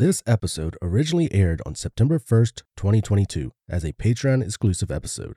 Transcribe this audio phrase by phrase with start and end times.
[0.00, 5.36] This episode originally aired on September 1st, 2022, as a Patreon exclusive episode.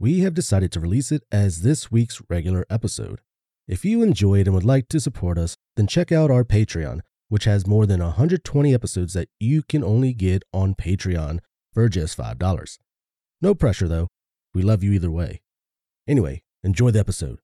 [0.00, 3.20] We have decided to release it as this week's regular episode.
[3.66, 7.44] If you enjoyed and would like to support us, then check out our Patreon, which
[7.44, 11.40] has more than 120 episodes that you can only get on Patreon
[11.74, 12.78] for just $5.
[13.42, 14.08] No pressure though.
[14.54, 15.42] We love you either way.
[16.06, 17.40] Anyway, enjoy the episode.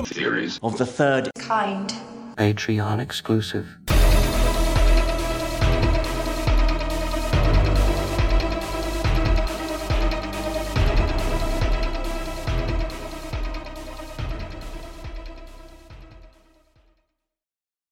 [0.00, 0.58] Welcome to Theories.
[0.62, 1.92] of the third kind.
[2.38, 3.76] Patreon exclusive.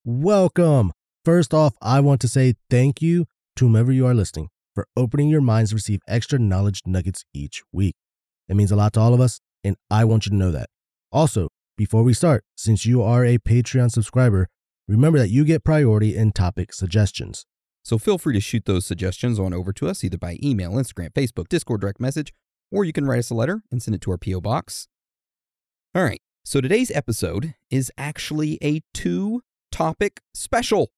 [0.07, 0.93] Welcome.
[1.27, 5.29] First off, I want to say thank you to whomever you are listening for opening
[5.29, 7.97] your minds to receive extra knowledge nuggets each week.
[8.49, 10.71] It means a lot to all of us, and I want you to know that.
[11.13, 14.49] Also, before we start, since you are a Patreon subscriber,
[14.89, 17.47] remember that you get priority in topic suggestions.
[17.85, 21.13] So feel free to shoot those suggestions on over to us either by email, Instagram,
[21.13, 22.35] Facebook, Discord, direct message,
[22.73, 24.41] or you can write us a letter and send it to our P.O.
[24.41, 24.89] box.
[25.95, 30.91] All right, so today's episode is actually a two topic special.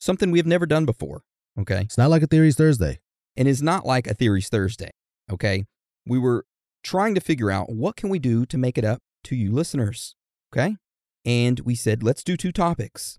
[0.00, 1.22] Something we have never done before,
[1.60, 1.82] okay?
[1.82, 3.00] It's not like a Theories Thursday.
[3.36, 4.92] And it's not like a Theories Thursday,
[5.30, 5.66] okay?
[6.06, 6.46] We were
[6.82, 10.14] trying to figure out what can we do to make it up to you listeners,
[10.52, 10.76] okay?
[11.24, 13.18] And we said, let's do two topics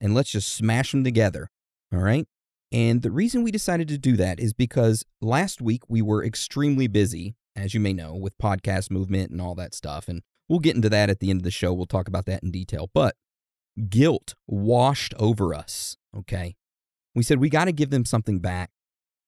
[0.00, 1.50] and let's just smash them together,
[1.92, 2.26] all right?
[2.70, 6.86] And the reason we decided to do that is because last week we were extremely
[6.86, 10.06] busy, as you may know, with podcast movement and all that stuff.
[10.06, 11.72] And we'll get into that at the end of the show.
[11.72, 12.90] We'll talk about that in detail.
[12.92, 13.16] But
[13.88, 16.56] guilt washed over us, okay?
[17.14, 18.70] We said we got to give them something back,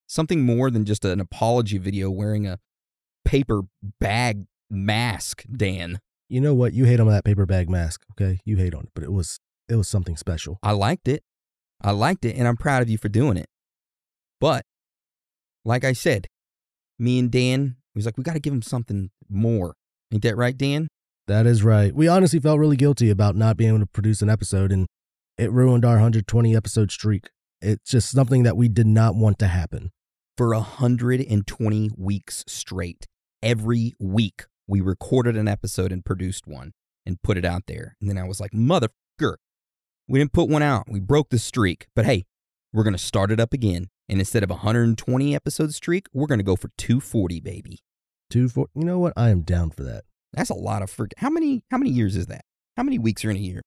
[0.07, 2.59] something more than just an apology video wearing a
[3.25, 3.63] paper
[4.01, 5.99] bag mask, Dan.
[6.31, 6.73] You know what?
[6.73, 8.39] You hate on that paper bag mask, okay?
[8.45, 10.59] You hate on it, but it was it was something special.
[10.63, 11.25] I liked it.
[11.83, 13.49] I liked it, and I'm proud of you for doing it.
[14.41, 14.65] But,
[15.65, 16.29] like I said,
[16.99, 19.75] me and Dan, he was like, we got to give him something more.
[20.13, 20.89] Ain't that right, Dan?
[21.27, 21.95] That is right.
[21.95, 24.87] We honestly felt really guilty about not being able to produce an episode, and
[25.37, 27.31] it ruined our 120 episode streak.
[27.61, 29.91] It's just something that we did not want to happen.
[30.37, 33.07] For 120 weeks straight,
[33.43, 36.73] every week, we recorded an episode and produced one
[37.05, 37.97] and put it out there.
[38.01, 39.37] And then I was like, motherfucker,
[40.09, 40.85] we didn't put one out.
[40.89, 41.89] We broke the streak.
[41.97, 42.27] But hey,
[42.73, 43.89] we're going to start it up again.
[44.09, 47.81] And instead of a 120 episode streak, we're going to go for 240, baby.
[48.31, 48.69] Two, four.
[48.75, 49.13] You know what?
[49.17, 50.05] I am down for that.
[50.33, 51.15] That's a lot of frick.
[51.17, 52.45] How many how many years is that?
[52.77, 53.63] How many weeks are in a year?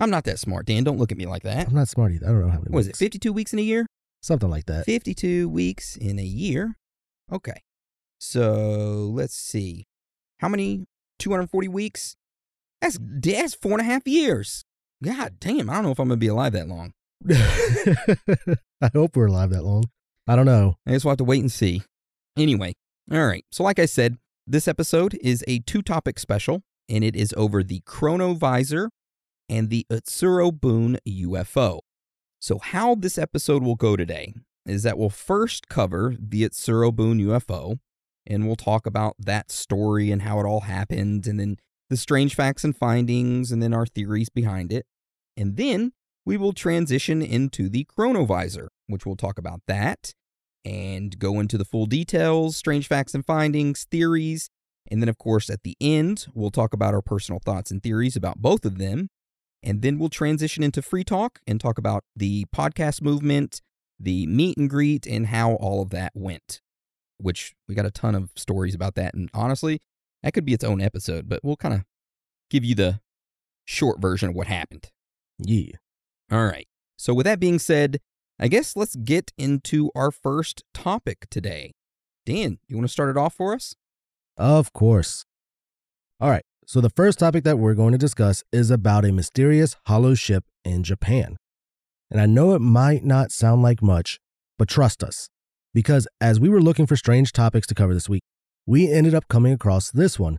[0.00, 0.82] I'm not that smart, Dan.
[0.82, 1.68] Don't look at me like that.
[1.68, 2.26] I'm not smart either.
[2.26, 2.70] I don't know how many.
[2.70, 2.96] What is it?
[2.96, 3.86] 52 weeks in a year?
[4.20, 4.84] Something like that.
[4.86, 6.76] 52 weeks in a year.
[7.32, 7.62] Okay.
[8.18, 9.86] So let's see.
[10.40, 10.86] How many?
[11.18, 12.16] 240 weeks?
[12.80, 14.64] That's that's four and a half years.
[15.02, 16.92] God damn, I don't know if I'm gonna be alive that long.
[17.30, 19.84] I hope we're alive that long.
[20.26, 20.76] I don't know.
[20.86, 21.82] I guess we'll have to wait and see.
[22.36, 22.74] Anyway,
[23.10, 23.44] all right.
[23.50, 27.62] So, like I said, this episode is a two topic special, and it is over
[27.62, 28.88] the Chronovisor
[29.48, 31.80] and the Utsuro-bune UFO.
[32.40, 34.34] So, how this episode will go today
[34.66, 37.78] is that we'll first cover the Utsuro-bune UFO,
[38.26, 41.56] and we'll talk about that story and how it all happened, and then
[41.90, 44.86] the strange facts and findings, and then our theories behind it.
[45.36, 45.92] And then
[46.24, 50.14] we will transition into the Chronovisor, which we'll talk about that
[50.64, 54.48] and go into the full details, strange facts and findings, theories.
[54.90, 58.16] And then, of course, at the end, we'll talk about our personal thoughts and theories
[58.16, 59.08] about both of them.
[59.62, 63.62] And then we'll transition into free talk and talk about the podcast movement,
[63.98, 66.60] the meet and greet, and how all of that went,
[67.18, 69.14] which we got a ton of stories about that.
[69.14, 69.80] And honestly,
[70.22, 71.84] that could be its own episode, but we'll kind of
[72.50, 73.00] give you the
[73.64, 74.90] short version of what happened.
[75.38, 75.72] Yeah.
[76.30, 76.66] All right.
[76.96, 78.00] So, with that being said,
[78.38, 81.72] I guess let's get into our first topic today.
[82.26, 83.74] Dan, you want to start it off for us?
[84.36, 85.24] Of course.
[86.20, 86.44] All right.
[86.66, 90.44] So the first topic that we're going to discuss is about a mysterious hollow ship
[90.64, 91.36] in Japan.
[92.10, 94.18] And I know it might not sound like much,
[94.58, 95.28] but trust us,
[95.74, 98.22] because as we were looking for strange topics to cover this week,
[98.66, 100.38] we ended up coming across this one.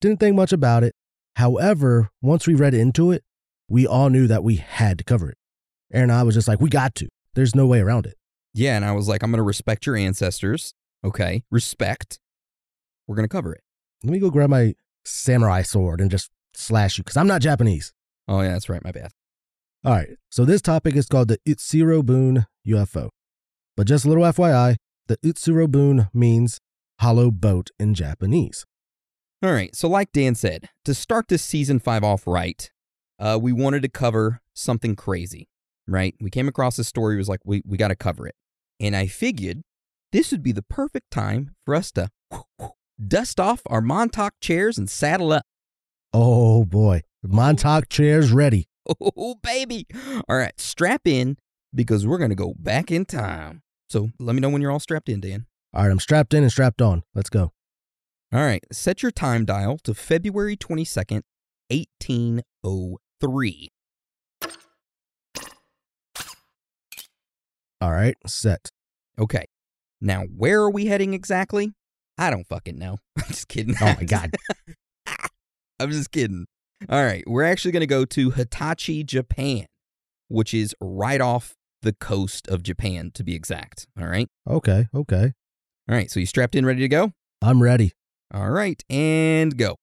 [0.00, 0.94] Didn't think much about it.
[1.36, 3.22] However, once we read into it,
[3.68, 5.36] we all knew that we had to cover it.
[5.92, 7.08] Aaron and I was just like, we got to.
[7.34, 8.14] There's no way around it.
[8.54, 10.72] Yeah, and I was like, I'm going to respect your ancestors.
[11.04, 12.18] Okay, respect.
[13.06, 13.62] We're going to cover it.
[14.02, 14.74] Let me go grab my
[15.04, 17.92] samurai sword and just slash you, because I'm not Japanese.
[18.26, 18.82] Oh, yeah, that's right.
[18.82, 19.12] My bad.
[19.84, 23.10] All right, so this topic is called the Utsuro-bune UFO.
[23.80, 26.60] But just a little FYI, the Utsuro-bune means
[26.98, 28.66] hollow boat in Japanese.
[29.42, 32.70] All right, so like Dan said, to start this season five off right,
[33.18, 35.48] uh, we wanted to cover something crazy,
[35.88, 36.14] right?
[36.20, 38.34] We came across this story, was like, we, we got to cover it.
[38.78, 39.62] And I figured
[40.12, 42.10] this would be the perfect time for us to
[43.08, 45.46] dust off our Montauk chairs and saddle up.
[46.12, 48.66] Oh boy, Montauk chairs ready.
[49.16, 49.86] Oh, baby.
[50.28, 51.38] All right, strap in
[51.74, 53.62] because we're going to go back in time.
[53.90, 55.46] So let me know when you're all strapped in, Dan.
[55.74, 57.02] All right, I'm strapped in and strapped on.
[57.12, 57.50] Let's go.
[58.32, 61.22] All right, set your time dial to February 22nd,
[61.68, 63.68] 1803.
[67.80, 68.68] All right, set.
[69.18, 69.46] Okay,
[70.00, 71.72] now where are we heading exactly?
[72.16, 72.98] I don't fucking know.
[73.18, 73.74] I'm just kidding.
[73.80, 74.30] Oh my God.
[75.80, 76.46] I'm just kidding.
[76.88, 79.66] All right, we're actually going to go to Hitachi, Japan,
[80.28, 83.86] which is right off the coast of Japan, to be exact.
[84.00, 84.28] All right.
[84.48, 85.32] Okay, okay.
[85.88, 87.12] All right, so you strapped in, ready to go?
[87.42, 87.92] I'm ready.
[88.32, 89.76] All right, and go.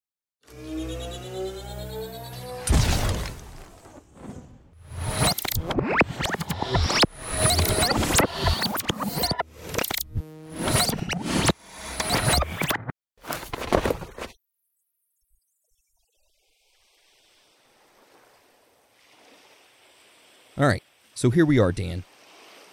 [20.60, 20.82] All right,
[21.18, 22.04] so here we are, Dan.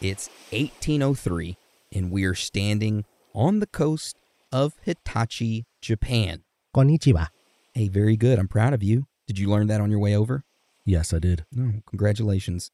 [0.02, 1.56] It's 1803,
[1.94, 4.19] and we are standing on the coast
[4.52, 6.43] of Hitachi, Japan.
[6.76, 7.29] Konnichiwa.
[7.73, 8.38] Hey, very good.
[8.38, 9.06] I'm proud of you.
[9.26, 10.44] Did you learn that on your way over?
[10.85, 11.46] Yes, I did.
[11.52, 12.70] No, congratulations.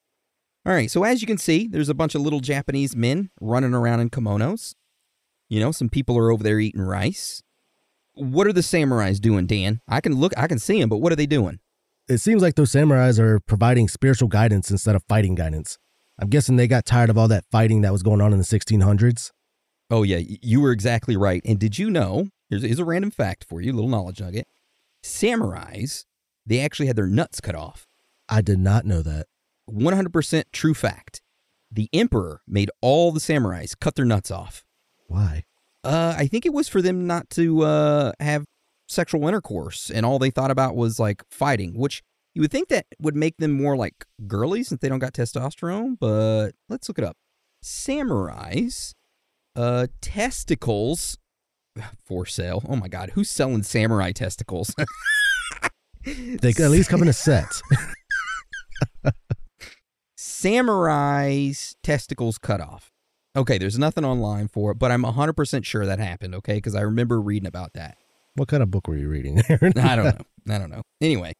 [0.66, 3.72] All right, so as you can see, there's a bunch of little Japanese men running
[3.72, 4.74] around in kimonos.
[5.48, 7.44] You know, some people are over there eating rice.
[8.14, 9.80] What are the samurais doing, Dan?
[9.86, 11.60] I can look, I can see them, but what are they doing?
[12.10, 15.78] It seems like those samurais are providing spiritual guidance instead of fighting guidance.
[16.18, 18.44] I'm guessing they got tired of all that fighting that was going on in the
[18.44, 19.30] 1600s.
[19.92, 21.40] Oh, yeah, you were exactly right.
[21.44, 22.26] And did you know?
[22.48, 24.48] Here's, here's a random fact for you, a little knowledge nugget.
[25.04, 26.04] Samurais,
[26.44, 27.86] they actually had their nuts cut off.
[28.28, 29.26] I did not know that.
[29.70, 31.22] 100% true fact.
[31.70, 34.64] The emperor made all the samurais cut their nuts off.
[35.06, 35.44] Why?
[35.84, 38.46] Uh, I think it was for them not to uh, have
[38.90, 42.02] sexual intercourse, and all they thought about was like fighting, which
[42.34, 45.96] you would think that would make them more like girly since they don't got testosterone.
[45.98, 47.16] But let's look it up.
[47.64, 48.94] Samurais,
[49.56, 51.18] uh, testicles
[52.04, 52.62] for sale.
[52.68, 54.74] Oh my god, who's selling samurai testicles?
[56.04, 57.60] They could at least come in a set.
[60.16, 62.90] Samurai's testicles cut off.
[63.36, 66.54] Okay, there's nothing online for it, but I'm 100% sure that happened, okay?
[66.54, 67.98] Because I remember reading about that.
[68.34, 69.72] What kind of book were you reading, Aaron?
[69.78, 70.54] I don't know.
[70.54, 70.82] I don't know.
[71.00, 71.32] Anyway.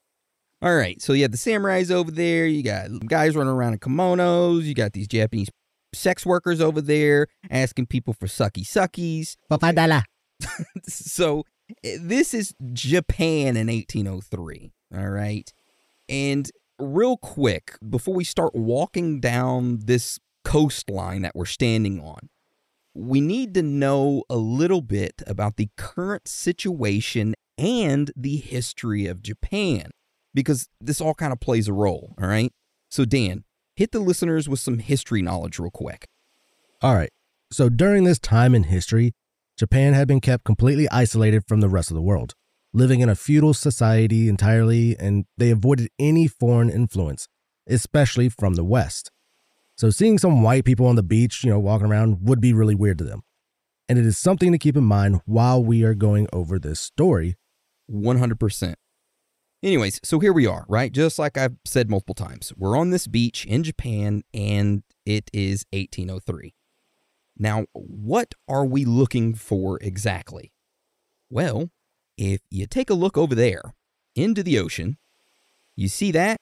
[0.63, 1.01] All right.
[1.01, 2.47] So you have the samurais over there.
[2.47, 4.65] You got guys running around in kimonos.
[4.65, 5.49] You got these Japanese
[5.95, 9.37] sex workers over there asking people for sucky suckies.
[9.51, 10.03] Papadala.
[10.87, 11.45] So
[11.85, 14.73] eh, this is Japan in 1803.
[14.97, 15.53] All right.
[16.09, 22.29] And real quick, before we start walking down this coastline that we're standing on,
[22.95, 29.23] we need to know a little bit about the current situation and the history of
[29.23, 29.91] Japan
[30.35, 32.15] because this all kind of plays a role.
[32.21, 32.53] All right.
[32.91, 33.45] So, Dan,
[33.77, 36.09] hit the listeners with some history knowledge real quick.
[36.83, 37.11] All right.
[37.53, 39.13] So during this time in history,
[39.59, 42.35] Japan had been kept completely isolated from the rest of the world,
[42.73, 47.27] living in a feudal society entirely, and they avoided any foreign influence,
[47.69, 49.11] especially from the West.
[49.81, 52.75] So seeing some white people on the beach, you know, walking around would be really
[52.75, 53.23] weird to them.
[53.89, 57.39] And it is something to keep in mind while we are going over this story.
[57.91, 58.75] 100%.
[59.63, 60.93] Anyways, so here we are, right?
[60.93, 65.65] Just like I've said multiple times, we're on this beach in Japan and it is
[65.73, 66.53] 1803.
[67.39, 70.53] Now, what are we looking for exactly?
[71.31, 71.71] Well,
[72.19, 73.63] if you take a look over there
[74.15, 74.99] into the ocean,
[75.75, 76.37] you see that?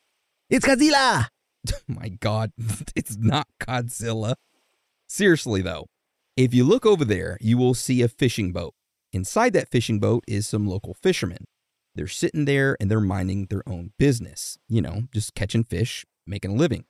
[0.51, 1.29] It's Godzilla!
[1.89, 2.53] My God,
[2.97, 4.35] it's not Godzilla.
[5.09, 5.87] Seriously, though,
[6.37, 8.75] if you look over there, you will see a fishing boat.
[9.13, 11.47] Inside that fishing boat is some local fishermen.
[11.95, 16.53] They're sitting there and they're minding their own business, you know, just catching fish, making
[16.53, 16.85] a living.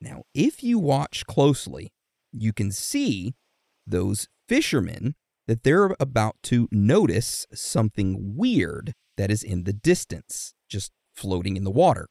[0.00, 1.92] Now, if you watch closely,
[2.32, 3.34] you can see
[3.86, 5.14] those fishermen
[5.46, 11.64] that they're about to notice something weird that is in the distance, just floating in
[11.64, 12.08] the water.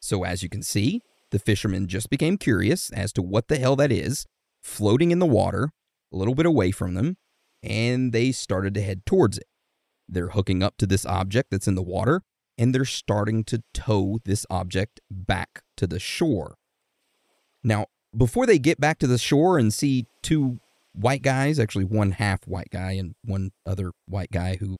[0.00, 3.76] So, as you can see, the fishermen just became curious as to what the hell
[3.76, 4.26] that is,
[4.62, 5.70] floating in the water,
[6.12, 7.16] a little bit away from them,
[7.62, 9.46] and they started to head towards it.
[10.08, 12.22] They're hooking up to this object that's in the water,
[12.56, 16.56] and they're starting to tow this object back to the shore.
[17.62, 20.58] Now, before they get back to the shore and see two
[20.92, 24.76] white guys, actually one half white guy and one other white guy who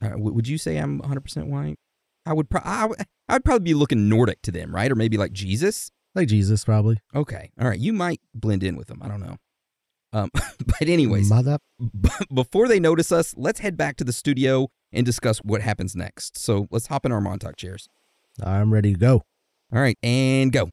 [0.00, 1.78] uh, would you say I'm 100% white?
[2.26, 2.96] I would pro- I w-
[3.28, 4.90] I'd probably be looking Nordic to them, right?
[4.90, 5.90] Or maybe like Jesus.
[6.14, 6.98] Like Jesus, probably.
[7.14, 7.50] Okay.
[7.60, 9.00] All right, you might blend in with them.
[9.02, 9.36] I don't know.
[10.12, 10.30] Um
[10.66, 11.58] but anyways, Mother.
[11.78, 15.94] b- before they notice us, let's head back to the studio and discuss what happens
[15.94, 16.38] next.
[16.38, 17.88] So, let's hop in our Montauk chairs.
[18.42, 19.22] I'm ready to go.
[19.72, 20.70] All right, and go.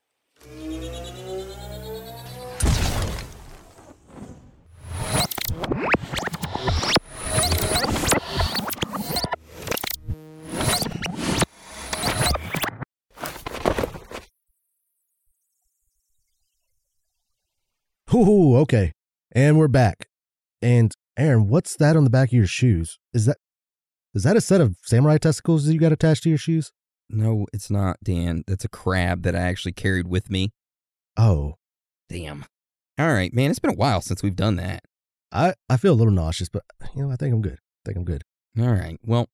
[18.16, 18.94] Ooh, okay.
[19.34, 20.08] And we're back.
[20.62, 22.98] And Aaron, what's that on the back of your shoes?
[23.14, 23.38] Is that
[24.14, 26.72] is that a set of samurai testicles that you got attached to your shoes?
[27.10, 28.44] No, it's not, Dan.
[28.48, 30.54] That's a crab that I actually carried with me.
[31.18, 31.56] Oh,
[32.10, 32.46] Damn.
[32.98, 34.84] All right, man, it's been a while since we've done that.
[35.32, 36.64] I I feel a little nauseous, but
[36.96, 37.60] you know, I think I'm good.
[37.60, 38.24] I think I'm good.
[38.58, 38.98] All right.
[39.04, 39.28] Well,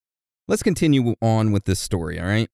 [0.47, 2.49] let's continue on with this story, all right?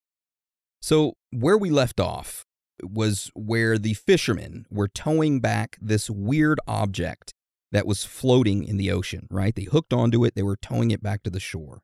[0.82, 2.46] So, where we left off
[2.84, 7.34] was where the fishermen were towing back this weird object
[7.72, 9.56] that was floating in the ocean, right?
[9.56, 11.82] They hooked onto it, they were towing it back to the shore.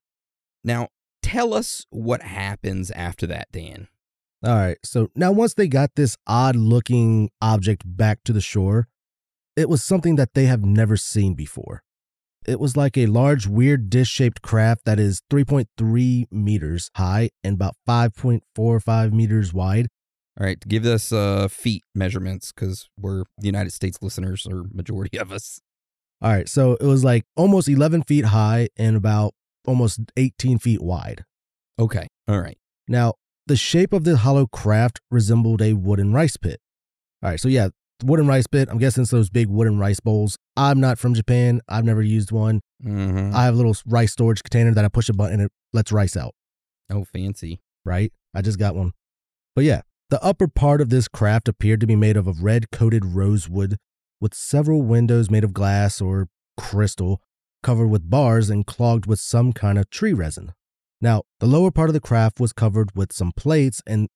[0.63, 0.89] Now,
[1.21, 3.87] tell us what happens after that, Dan.
[4.45, 4.77] All right.
[4.83, 8.87] So now once they got this odd looking object back to the shore,
[9.55, 11.83] it was something that they have never seen before.
[12.45, 17.55] It was like a large, weird dish shaped craft that is 3.3 meters high and
[17.55, 19.87] about 5.45 meters wide.
[20.39, 25.19] All right, give us uh, feet measurements because we're the United States listeners, or majority
[25.19, 25.61] of us.
[26.21, 26.47] All right.
[26.49, 29.33] So it was like almost 11 feet high and about
[29.67, 31.25] almost 18 feet wide.
[31.77, 32.57] Okay, all right.
[32.87, 36.59] Now, the shape of the hollow craft resembled a wooden rice pit.
[37.21, 37.69] All right, so yeah,
[38.03, 38.69] wooden rice pit.
[38.71, 40.37] I'm guessing it's those big wooden rice bowls.
[40.55, 41.61] I'm not from Japan.
[41.67, 42.61] I've never used one.
[42.83, 43.35] Mm-hmm.
[43.35, 45.91] I have a little rice storage container that I push a button and it lets
[45.91, 46.33] rice out,
[46.91, 47.59] Oh, fancy.
[47.85, 48.11] right?
[48.33, 48.93] I just got one.
[49.55, 49.81] But yeah,
[50.13, 53.79] the upper part of this craft appeared to be made of a red coated rosewood
[54.21, 57.19] with several windows made of glass or crystal
[57.63, 60.53] covered with bars and clogged with some kind of tree resin.
[61.01, 64.07] Now, the lower part of the craft was covered with some plates, and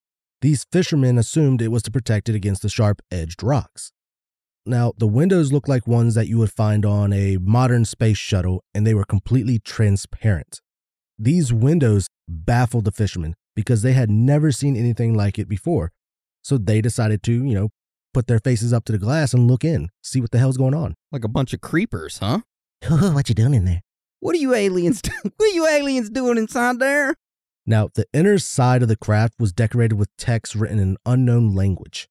[0.43, 3.91] these fishermen assumed it was to protect it against the sharp edged rocks.
[4.67, 8.63] Now, the windows looked like ones that you would find on a modern space shuttle,
[8.71, 10.61] and they were completely transparent.
[11.17, 15.91] These windows baffled the fishermen because they had never seen anything like it before.
[16.43, 17.69] So they decided to, you know,
[18.13, 20.75] put their faces up to the glass and look in, see what the hell's going
[20.75, 20.93] on.
[21.11, 22.41] Like a bunch of creepers, huh?
[22.87, 23.81] what you doing in there?
[24.19, 25.01] What are you aliens?
[25.01, 27.15] Do- what are you aliens doing inside there?
[27.65, 31.55] Now, the inner side of the craft was decorated with text written in an unknown
[31.55, 32.07] language.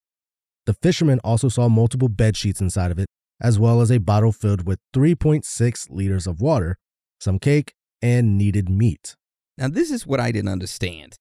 [0.67, 3.07] The fishermen also saw multiple bed sheets inside of it,
[3.41, 6.77] as well as a bottle filled with 3.6 liters of water,
[7.21, 7.73] some cake,
[8.03, 9.15] and kneaded meat.
[9.57, 11.17] Now, this is what I didn't understand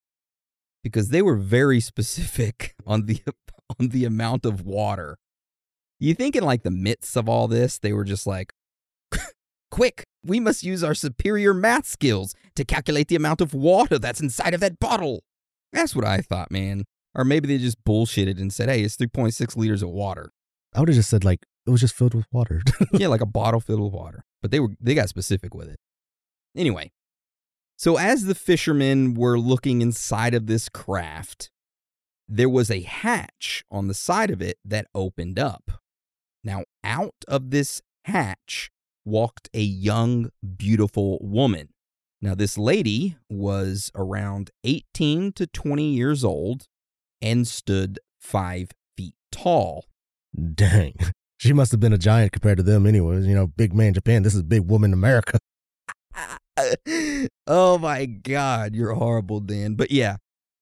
[0.86, 3.20] because they were very specific on the
[3.80, 5.18] on the amount of water.
[6.00, 8.54] You think in like the midst of all this, they were just like,
[9.72, 14.22] "Quick, we must use our superior math skills to calculate the amount of water that's
[14.22, 15.24] inside of that bottle."
[15.74, 16.84] That's what I thought, man.
[17.16, 20.32] Or maybe they just bullshitted and said, "Hey, it's 3.6 liters of water."
[20.76, 22.62] I would have just said, like, it was just filled with water.
[22.92, 24.24] yeah, like a bottle filled with water.
[24.42, 25.78] But they were they got specific with it.
[26.56, 26.92] Anyway,
[27.78, 31.50] so as the fishermen were looking inside of this craft,
[32.28, 35.72] there was a hatch on the side of it that opened up.
[36.44, 38.72] Now, out of this hatch
[39.04, 41.70] walked a young, beautiful woman.
[42.22, 46.66] Now, this lady was around 18 to 20 years old
[47.22, 49.86] and stood five feet tall.
[50.54, 50.96] Dang.
[51.38, 53.28] She must have been a giant compared to them, anyways.
[53.28, 54.24] You know, big man Japan.
[54.24, 55.38] This is big woman America.
[57.48, 59.76] oh my god, you're horrible, Dan.
[59.76, 60.18] But yeah,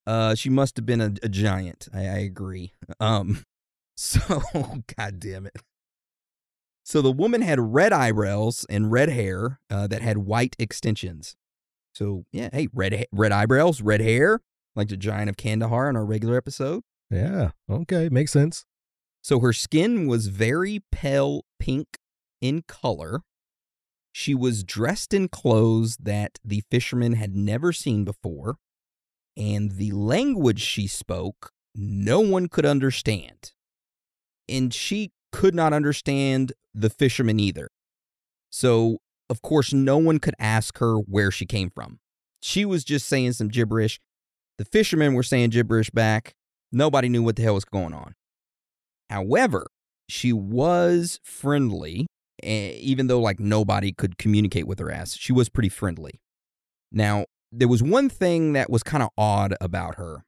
[0.06, 1.88] uh, she must have been a, a giant.
[1.94, 2.74] I, I agree.
[3.00, 3.44] Um,
[3.98, 4.42] so
[4.98, 5.56] god damn it.
[6.86, 11.36] So the woman had red eyebrows and red hair uh, that had white extensions.
[11.96, 14.42] So yeah, hey, red ha- red eyebrows, red hair,
[14.76, 16.84] like the giant of Kandahar in our regular episode.
[17.10, 17.52] Yeah.
[17.70, 18.10] Okay.
[18.10, 18.66] Makes sense.
[19.22, 21.98] So her skin was very pale pink
[22.42, 23.22] in color.
[24.14, 28.58] She was dressed in clothes that the fishermen had never seen before,
[29.36, 33.52] and the language she spoke, no one could understand.
[34.48, 37.70] And she could not understand the fishermen either.
[38.52, 42.00] So, of course, no one could ask her where she came from.
[42.40, 44.00] She was just saying some gibberish.
[44.60, 46.36] The fishermen were saying gibberish back.
[46.72, 48.14] Nobody knew what the hell was going on.
[49.10, 49.68] However,
[50.08, 52.06] she was friendly,
[52.44, 55.16] Eh, even though like nobody could communicate with her ass.
[55.16, 56.20] She was pretty friendly.
[56.92, 60.26] Now, there was one thing that was kind of odd about her,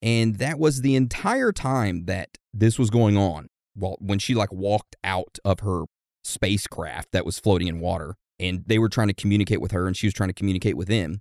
[0.00, 3.48] and that was the entire time that this was going on.
[3.76, 5.84] Well, when she like walked out of her
[6.22, 9.96] spacecraft that was floating in water, and they were trying to communicate with her, and
[9.96, 11.20] she was trying to communicate with them,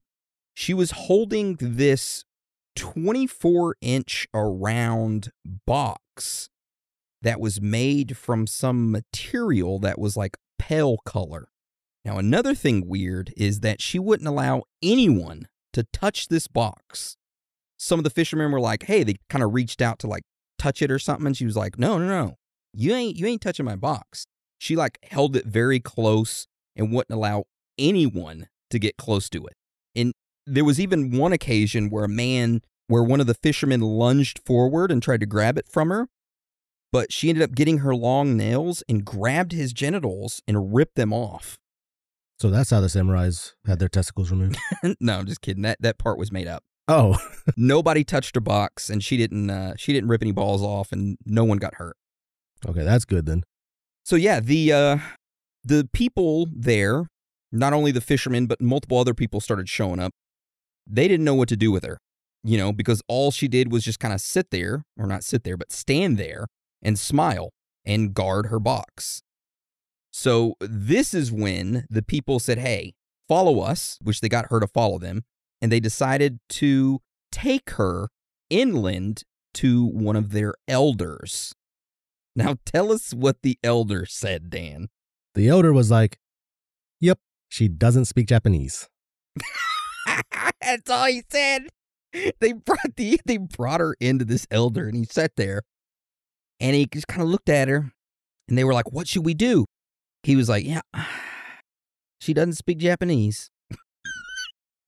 [0.54, 2.24] she was holding this
[2.76, 5.32] 24 inch around
[5.66, 6.50] box
[7.24, 11.48] that was made from some material that was like pale color.
[12.06, 17.18] Now, another thing weird is that she wouldn't allow anyone to touch this box.
[17.78, 20.24] Some of the fishermen were like, hey, they kind of reached out to like
[20.60, 21.28] touch it or something.
[21.28, 22.36] And she was like, no, no, no.
[22.74, 24.26] You ain't you ain't touching my box.
[24.58, 27.46] She like held it very close and wouldn't allow
[27.78, 29.54] anyone to get close to it.
[29.96, 30.14] And
[30.46, 34.92] there was even one occasion where a man where one of the fishermen lunged forward
[34.92, 36.08] and tried to grab it from her,
[36.94, 41.12] but she ended up getting her long nails and grabbed his genitals and ripped them
[41.12, 41.58] off.
[42.40, 44.58] So that's how the samurais had their testicles removed.
[45.00, 45.64] no, I'm just kidding.
[45.64, 46.64] That that part was made up.
[46.88, 47.18] oh,
[47.58, 49.50] Nobody touched her box, and she didn't.
[49.50, 51.98] Uh, she didn't rip any balls off, and no one got hurt.
[52.68, 53.44] okay, that's good then.
[54.06, 54.98] So yeah, the uh,
[55.64, 57.08] the people there,
[57.52, 60.12] not only the fishermen, but multiple other people started showing up.
[60.86, 61.98] They didn't know what to do with her,
[62.44, 65.44] you know, because all she did was just kind of sit there, or not sit
[65.44, 66.48] there, but stand there
[66.84, 67.52] and smile
[67.86, 69.24] and guard her box.
[70.12, 72.94] So this is when the people said, "Hey,
[73.28, 75.24] follow us," which they got her to follow them,
[75.62, 78.10] and they decided to take her
[78.50, 79.24] inland
[79.56, 81.54] to one of their elders.
[82.36, 84.90] Now tell us what the elder said, Dan.
[85.36, 86.18] The elder was like,
[87.00, 88.88] Yep, she doesn't speak Japanese.
[90.62, 91.68] That's all he said.
[92.40, 95.64] They brought the they brought her into this elder and he sat there
[96.60, 97.92] and he just kind of looked at her
[98.48, 99.66] and they were like, What should we do?
[100.24, 100.82] He was like, Yeah,
[102.22, 103.50] she doesn't speak Japanese.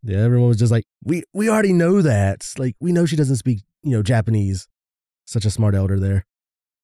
[0.03, 2.53] Yeah, everyone was just like, We we already know that.
[2.57, 4.67] Like, we know she doesn't speak, you know, Japanese.
[5.25, 6.25] Such a smart elder there.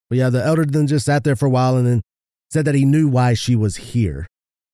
[0.09, 2.01] But yeah, the elder then just sat there for a while and then
[2.49, 4.27] said that he knew why she was here.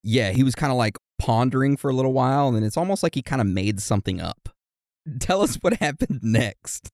[0.03, 3.03] Yeah, he was kind of like pondering for a little while and then it's almost
[3.03, 4.49] like he kind of made something up.
[5.19, 6.89] Tell us what happened next.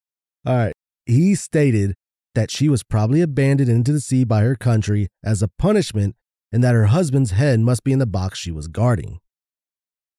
[0.46, 0.74] All right.
[1.06, 1.96] He stated
[2.36, 6.16] that she was probably abandoned into the sea by her country as a punishment
[6.52, 9.20] and that her husband's head must be in the box she was guarding.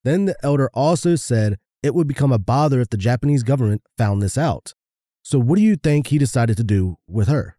[0.02, 4.22] Then the elder also said it would become a bother if the Japanese government found
[4.22, 4.74] this out.
[5.22, 7.56] So, what do you think he decided to do with her?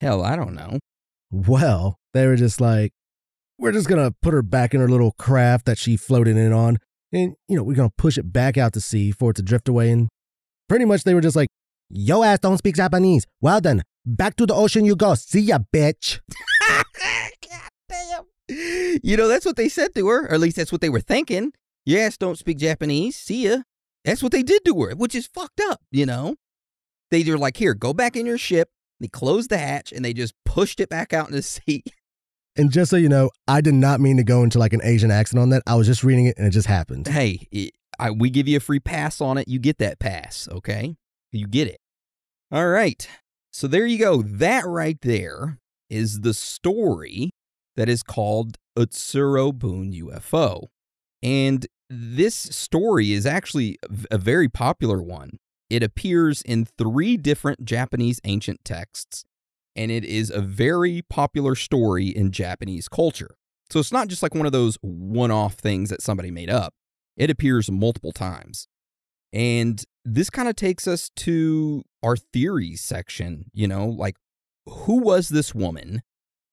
[0.00, 0.78] Hell, I don't know.
[1.30, 2.92] Well, they were just like,
[3.58, 6.52] we're just going to put her back in her little craft that she floated in
[6.52, 6.78] on.
[7.12, 9.42] And, you know, we're going to push it back out to sea for it to
[9.42, 9.90] drift away.
[9.90, 10.08] And
[10.68, 11.48] pretty much they were just like,
[11.90, 13.26] yo ass don't speak Japanese.
[13.40, 15.14] Well then, back to the ocean you go.
[15.14, 16.20] See ya, bitch.
[19.02, 21.00] You know, that's what they said to her, or at least that's what they were
[21.00, 21.52] thinking.
[21.84, 23.16] Your ass don't speak Japanese.
[23.16, 23.58] See ya.
[24.04, 26.36] That's what they did to her, which is fucked up, you know?
[27.10, 28.70] They were like, here, go back in your ship.
[29.00, 31.84] They closed the hatch and they just pushed it back out in the sea.
[32.56, 35.10] And just so you know, I did not mean to go into like an Asian
[35.10, 35.62] accent on that.
[35.66, 37.06] I was just reading it and it just happened.
[37.06, 39.46] hey, it, I, we give you a free pass on it.
[39.46, 40.96] You get that pass, okay?
[41.32, 41.78] You get it.
[42.50, 43.08] All right.
[43.52, 44.22] So there you go.
[44.22, 45.58] That right there
[45.90, 47.30] is the story
[47.76, 50.68] that is called Utsuro-bune UFO.
[51.22, 53.78] And this story is actually
[54.10, 55.38] a very popular one.
[55.70, 59.24] It appears in three different Japanese ancient texts,
[59.76, 63.34] and it is a very popular story in Japanese culture.
[63.70, 66.72] So it's not just like one of those one off things that somebody made up,
[67.16, 68.66] it appears multiple times.
[69.32, 74.16] And this kind of takes us to our theory section, you know, like
[74.66, 76.02] who was this woman?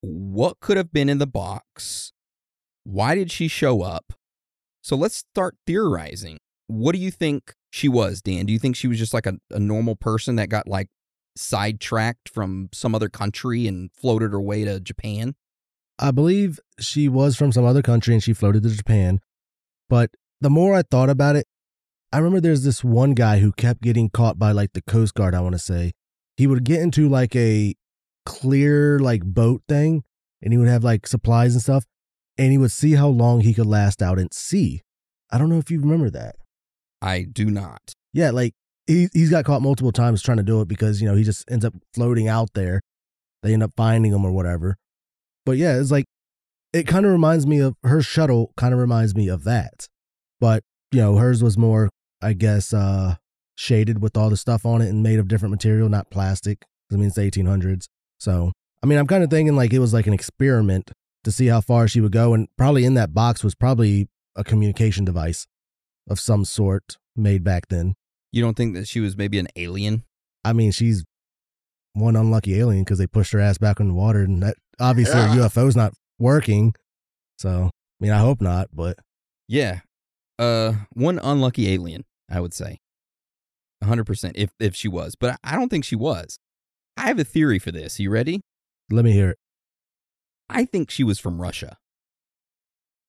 [0.00, 2.12] What could have been in the box?
[2.84, 4.12] Why did she show up?
[4.82, 6.38] So let's start theorizing.
[6.68, 8.46] What do you think she was, Dan?
[8.46, 10.88] Do you think she was just like a, a normal person that got like
[11.36, 15.34] sidetracked from some other country and floated her way to Japan?
[15.98, 19.20] I believe she was from some other country and she floated to Japan.
[19.88, 20.10] But
[20.40, 21.46] the more I thought about it,
[22.12, 25.34] I remember there's this one guy who kept getting caught by like the Coast Guard,
[25.34, 25.92] I want to say.
[26.36, 27.74] He would get into like a
[28.24, 30.02] clear like boat thing
[30.42, 31.84] and he would have like supplies and stuff
[32.38, 34.82] and he would see how long he could last out at sea.
[35.30, 36.36] I don't know if you remember that.
[37.02, 37.92] I do not.
[38.12, 38.54] Yeah, like
[38.86, 41.50] he he's got caught multiple times trying to do it because you know he just
[41.50, 42.80] ends up floating out there.
[43.42, 44.76] They end up finding him or whatever.
[45.44, 46.06] But yeah, it's like
[46.72, 48.52] it kind of reminds me of her shuttle.
[48.56, 49.86] Kind of reminds me of that.
[50.40, 51.90] But you know, hers was more,
[52.22, 53.16] I guess, uh
[53.58, 56.62] shaded with all the stuff on it and made of different material, not plastic.
[56.92, 57.86] I mean, it's the 1800s.
[58.20, 58.52] So,
[58.82, 60.92] I mean, I'm kind of thinking like it was like an experiment
[61.24, 62.34] to see how far she would go.
[62.34, 65.46] And probably in that box was probably a communication device
[66.08, 67.94] of some sort made back then.
[68.30, 70.04] You don't think that she was maybe an alien?
[70.44, 71.04] I mean, she's
[71.94, 75.18] one unlucky alien because they pushed her ass back in the water, and that obviously
[75.18, 76.74] her UFO's not working.
[77.38, 78.98] So, I mean, I hope not, but
[79.48, 79.80] Yeah.
[80.38, 82.78] Uh one unlucky alien, I would say.
[83.84, 86.38] 100% if if she was, but I don't think she was.
[86.96, 88.00] I have a theory for this.
[88.00, 88.40] You ready?
[88.90, 89.38] let me hear it
[90.48, 91.76] I think she was from Russia.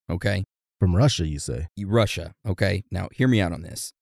[0.10, 0.44] Okay?
[0.80, 1.28] from Russia.
[1.28, 1.68] You say?
[1.80, 2.34] Russia.
[2.48, 2.84] Okay.
[2.92, 3.94] Now, hear me out on this.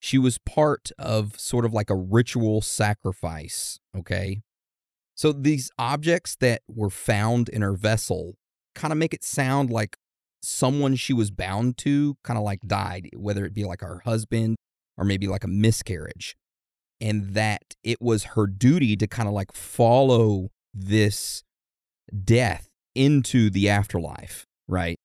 [0.00, 3.78] She was part of sort of like a ritual sacrifice.
[3.96, 4.42] Okay.
[5.14, 8.34] So these objects that were found in her vessel
[8.74, 9.96] kind of make it sound like
[10.42, 14.56] someone she was bound to kind of like died, whether it be like her husband
[14.96, 16.36] or maybe like a miscarriage.
[17.00, 21.44] And that it was her duty to kind of like follow this
[22.24, 24.98] death into the afterlife, right?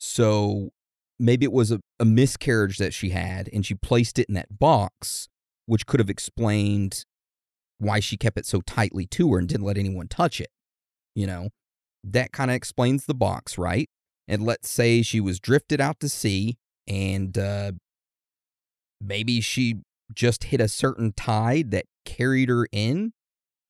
[0.00, 0.70] So
[1.18, 4.58] maybe it was a, a miscarriage that she had and she placed it in that
[4.58, 5.28] box,
[5.66, 7.04] which could have explained
[7.78, 10.50] why she kept it so tightly to her and didn't let anyone touch it.
[11.14, 11.48] You know,
[12.04, 13.88] that kind of explains the box, right?
[14.28, 17.72] And let's say she was drifted out to sea and uh,
[19.00, 19.76] maybe she
[20.14, 23.12] just hit a certain tide that carried her in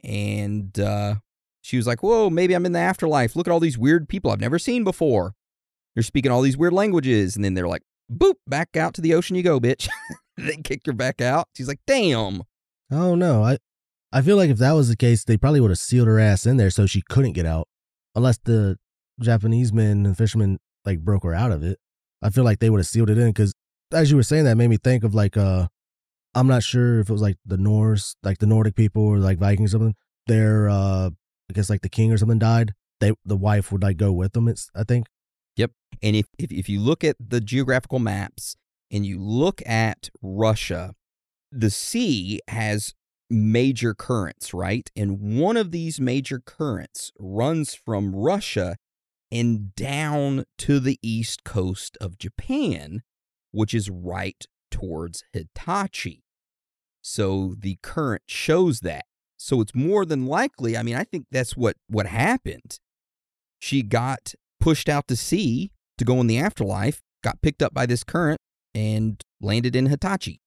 [0.03, 1.17] and uh,
[1.61, 3.37] she was like, Whoa, maybe I'm in the afterlife.
[3.37, 5.35] Look at all these weird people I've never seen before.
[5.95, 7.37] They're speaking all these weird languages.
[7.37, 9.89] And then they're like, Boop, back out to the ocean you go, bitch.
[10.37, 11.49] they kicked her back out.
[11.55, 12.43] She's like, Damn.
[12.91, 13.59] Oh no, I
[14.13, 16.47] I feel like if that was the case, they probably would have sealed her ass
[16.47, 17.69] in there so she couldn't get out,
[18.15, 18.79] unless the
[19.21, 21.79] Japanese men and fishermen like broke her out of it.
[22.23, 23.55] I feel like they would have sealed it in because,
[23.93, 25.69] as you were saying, that made me think of like uh,
[26.35, 29.39] I'm not sure if it was like the Norse, like the Nordic people or like
[29.39, 29.95] Vikings or something.
[30.27, 32.75] Their uh, I guess like the king or something died.
[33.01, 34.49] They the wife would like go with them.
[34.49, 35.07] It's I think.
[35.57, 35.73] Yep.
[36.03, 38.57] And if, if, if you look at the geographical maps
[38.93, 40.95] and you look at Russia,
[41.51, 42.95] the sea has
[43.29, 44.89] major currents, right?
[44.95, 48.77] And one of these major currents runs from Russia
[49.31, 53.03] and down to the east coast of Japan,
[53.51, 56.23] which is right towards Hitachi.
[57.03, 59.05] So the current shows that.
[59.37, 62.79] So it's more than likely, I mean, I think that's what what happened.
[63.61, 67.87] She got pushed out to sea to go in the afterlife, got picked up by
[67.87, 68.41] this current
[68.75, 70.41] and landed in Hitachi.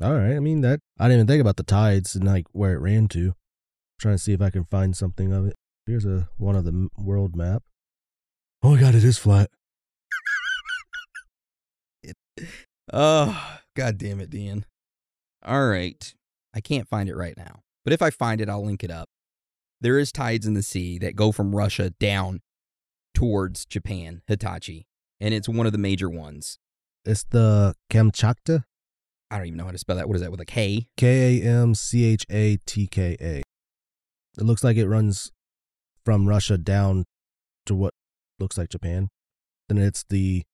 [0.00, 0.36] All right.
[0.36, 3.08] I mean that I didn't even think about the tides and like where it ran
[3.08, 3.28] to.
[3.28, 3.34] I'm
[4.00, 5.54] trying to see if I can find something of it.
[5.86, 7.62] Here's a one of the world map.
[8.62, 9.50] Oh my god, it is flat.
[12.92, 14.64] Oh, god damn it, Dan.
[15.44, 16.14] All right.
[16.54, 17.60] I can't find it right now.
[17.84, 19.08] But if I find it, I'll link it up.
[19.80, 22.40] There is tides in the sea that go from Russia down
[23.14, 24.86] towards Japan, Hitachi,
[25.20, 26.58] and it's one of the major ones.
[27.04, 28.64] It's the Kamchatka.
[29.30, 30.08] I don't even know how to spell that.
[30.08, 30.88] What is that with a K?
[30.96, 33.42] K A M C H A T K A.
[34.38, 35.30] It looks like it runs
[36.04, 37.04] from Russia down
[37.66, 37.92] to what
[38.38, 39.08] looks like Japan.
[39.68, 40.44] Then it's the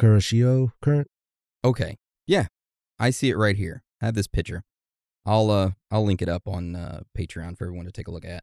[0.00, 1.08] Kuroshio current.
[1.64, 1.96] Okay.
[2.26, 2.46] Yeah.
[2.98, 3.82] I see it right here.
[4.00, 4.62] I have this picture.
[5.24, 8.24] I'll uh I'll link it up on uh, Patreon for everyone to take a look
[8.24, 8.42] at.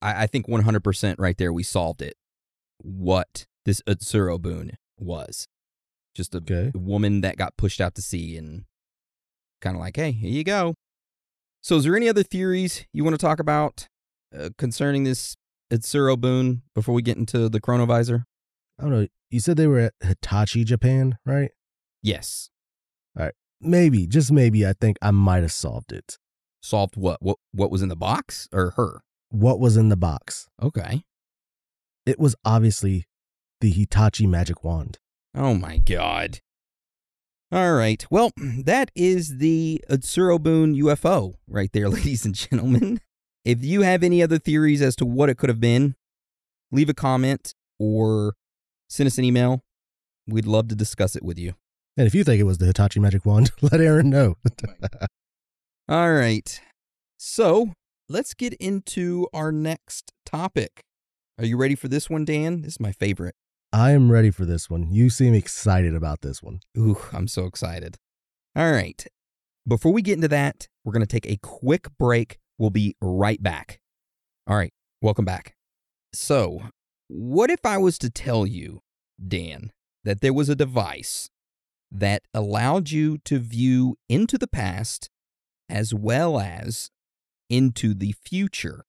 [0.00, 2.14] I, I think 100% right there we solved it.
[2.78, 5.46] What this Utsuro-bune was.
[6.14, 6.70] Just a Okay.
[6.74, 8.64] woman that got pushed out to sea and
[9.60, 10.74] kind of like, hey, here you go.
[11.62, 13.86] So, is there any other theories you want to talk about
[14.36, 15.36] uh, concerning this
[15.70, 18.24] Utsuro-bune before we get into the chronovisor?
[18.78, 19.06] I don't know.
[19.30, 21.50] You said they were at Hitachi, Japan, right?
[22.02, 22.50] Yes.
[23.16, 23.34] All right.
[23.60, 26.18] Maybe, just maybe, I think I might have solved it.
[26.62, 27.22] Solved what?
[27.22, 29.02] What what was in the box or her?
[29.30, 30.48] What was in the box?
[30.62, 31.04] Okay.
[32.04, 33.06] It was obviously
[33.60, 34.98] the Hitachi magic wand.
[35.34, 36.40] Oh my god.
[37.52, 38.04] All right.
[38.10, 43.00] Well, that is the Utsuro-bune UFO right there, ladies and gentlemen.
[43.50, 45.96] If you have any other theories as to what it could have been,
[46.70, 48.34] leave a comment or
[48.88, 49.64] send us an email.
[50.24, 51.54] We'd love to discuss it with you.
[51.96, 54.36] And if you think it was the Hitachi magic wand, let Aaron know.
[55.88, 56.60] All right.
[57.16, 57.72] So
[58.08, 60.84] let's get into our next topic.
[61.36, 62.62] Are you ready for this one, Dan?
[62.62, 63.34] This is my favorite.
[63.72, 64.92] I am ready for this one.
[64.92, 66.60] You seem excited about this one.
[66.78, 67.96] Ooh, I'm so excited.
[68.54, 69.04] All right.
[69.66, 72.38] Before we get into that, we're going to take a quick break.
[72.60, 73.80] We'll be right back.
[74.46, 74.74] All right.
[75.00, 75.54] Welcome back.
[76.12, 76.60] So,
[77.08, 78.80] what if I was to tell you,
[79.26, 79.72] Dan,
[80.04, 81.30] that there was a device
[81.90, 85.08] that allowed you to view into the past
[85.70, 86.90] as well as
[87.48, 88.84] into the future.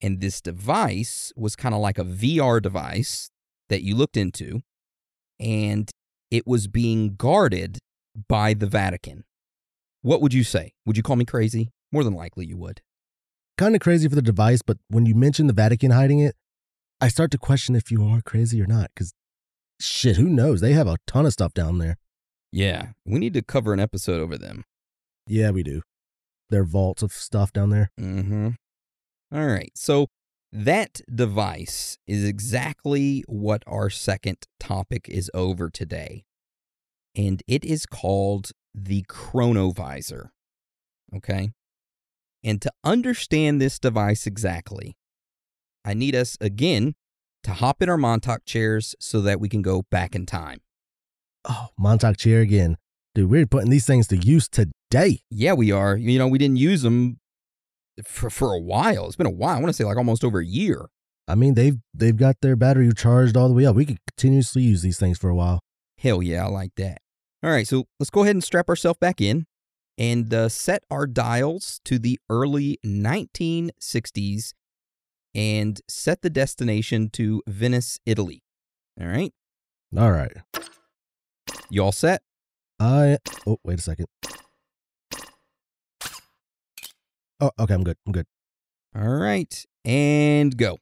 [0.00, 3.30] And this device was kind of like a VR device
[3.68, 4.62] that you looked into,
[5.38, 5.90] and
[6.30, 7.78] it was being guarded
[8.26, 9.24] by the Vatican.
[10.00, 10.72] What would you say?
[10.86, 11.70] Would you call me crazy?
[11.92, 12.80] More than likely you would.
[13.56, 16.34] Kind of crazy for the device, but when you mention the Vatican hiding it,
[17.00, 18.90] I start to question if you are crazy or not.
[18.94, 19.14] Because
[19.80, 20.60] shit, who knows?
[20.60, 21.96] They have a ton of stuff down there.
[22.50, 24.64] Yeah, we need to cover an episode over them.
[25.26, 25.82] Yeah, we do.
[26.50, 27.90] Their vaults of stuff down there.
[28.00, 28.50] Mm-hmm.
[29.32, 29.72] All right.
[29.74, 30.06] So
[30.52, 36.24] that device is exactly what our second topic is over today.
[37.16, 40.30] And it is called the chronovisor.
[41.14, 41.50] Okay.
[42.44, 44.96] And to understand this device exactly,
[45.84, 46.94] I need us again
[47.42, 50.60] to hop in our Montauk chairs so that we can go back in time.
[51.48, 52.76] Oh, Montauk chair again.
[53.14, 55.20] Dude, we're putting these things to use today.
[55.30, 55.96] Yeah, we are.
[55.96, 57.18] You know, we didn't use them
[58.04, 59.06] for, for a while.
[59.06, 59.56] It's been a while.
[59.56, 60.86] I want to say like almost over a year.
[61.26, 63.76] I mean, they've they've got their battery charged all the way up.
[63.76, 65.60] We could continuously use these things for a while.
[65.98, 66.98] Hell yeah, I like that.
[67.42, 69.46] All right, so let's go ahead and strap ourselves back in
[69.96, 74.52] and uh, set our dials to the early 1960s
[75.34, 78.42] and set the destination to Venice, Italy.
[79.00, 79.32] All right,
[79.96, 80.32] All right.
[81.70, 82.22] you all set?
[82.78, 84.06] I oh wait a second.
[87.40, 87.96] Oh, okay, I'm good.
[88.06, 88.26] I'm good.
[88.96, 90.78] All right, and go.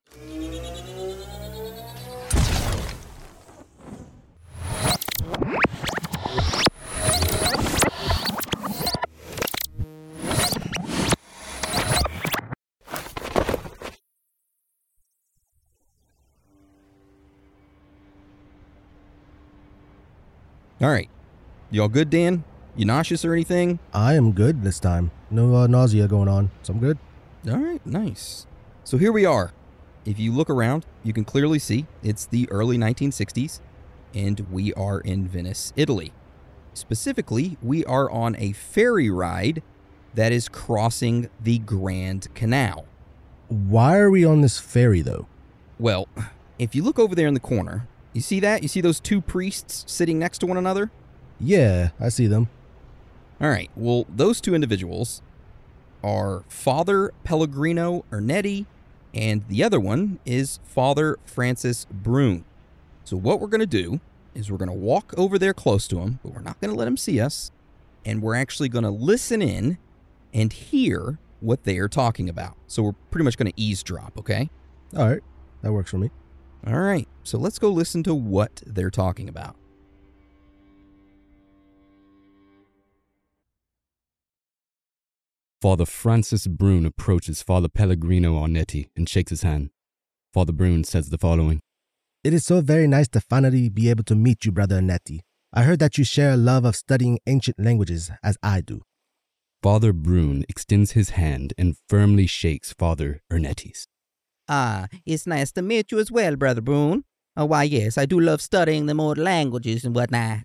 [20.83, 21.09] All right.
[21.71, 22.43] Y'all good, Dan?
[22.75, 23.79] You nauseous or anything?
[23.95, 25.13] I am good this time.
[25.31, 26.99] No uh, nausea going on, so I'm good.
[27.49, 28.49] All right, nice.
[28.83, 29.53] So here we are.
[30.05, 33.61] If you look around, you can clearly see it's the early 1960s,
[34.13, 36.13] and we are in Venice, Italy.
[36.75, 39.63] Specifically, we are on a ferry ride
[40.15, 42.87] that is crossing the Grand Canal.
[43.47, 45.29] Why are we on this ferry though?
[45.79, 46.09] Well,
[46.59, 48.63] if you look over there in the corner, you see that?
[48.63, 50.91] You see those two priests sitting next to one another?
[51.41, 52.49] Yeah, I see them.
[53.41, 53.71] All right.
[53.75, 55.23] Well, those two individuals
[56.05, 58.67] are Father Pellegrino Ernetti,
[59.15, 62.45] and the other one is Father Francis Brune.
[63.05, 64.01] So, what we're going to do
[64.35, 66.79] is we're going to walk over there close to him, but we're not going to
[66.79, 67.51] let him see us.
[68.05, 69.79] And we're actually going to listen in
[70.35, 72.57] and hear what they are talking about.
[72.67, 74.51] So, we're pretty much going to eavesdrop, okay?
[74.97, 75.23] All right,
[75.63, 76.11] that works for me.
[76.67, 77.09] All right.
[77.25, 79.57] So, let's go listen to what they're talking about.
[85.63, 89.71] Father Francis Brune approaches Father Pellegrino Ernetti and shakes his hand.
[90.35, 91.61] Father Brune says the following
[92.25, 95.21] It is so very nice to finally be able to meet you, Brother Netti.
[95.53, 98.83] I heard that you share a love of studying ancient languages, as I do.
[99.63, 103.87] Father Brune extends his hand and firmly shakes Father Ernetti's.
[104.49, 107.05] Ah, it's nice to meet you as well, Brother Brune.
[107.37, 110.41] Oh, why, yes, I do love studying the old languages and whatnot.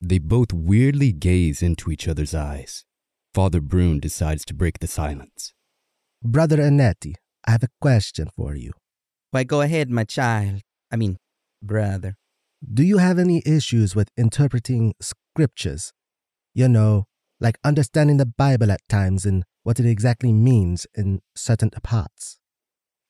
[0.00, 2.84] They both weirdly gaze into each other's eyes.
[3.32, 5.52] Father Brune decides to break the silence.
[6.22, 7.14] Brother Ernetti,
[7.46, 8.72] I have a question for you.
[9.30, 10.60] Why, go ahead, my child.
[10.90, 11.16] I mean,
[11.62, 12.16] brother.
[12.72, 15.92] Do you have any issues with interpreting scriptures?
[16.54, 17.04] You know,
[17.40, 22.38] like understanding the Bible at times and what it exactly means in certain parts.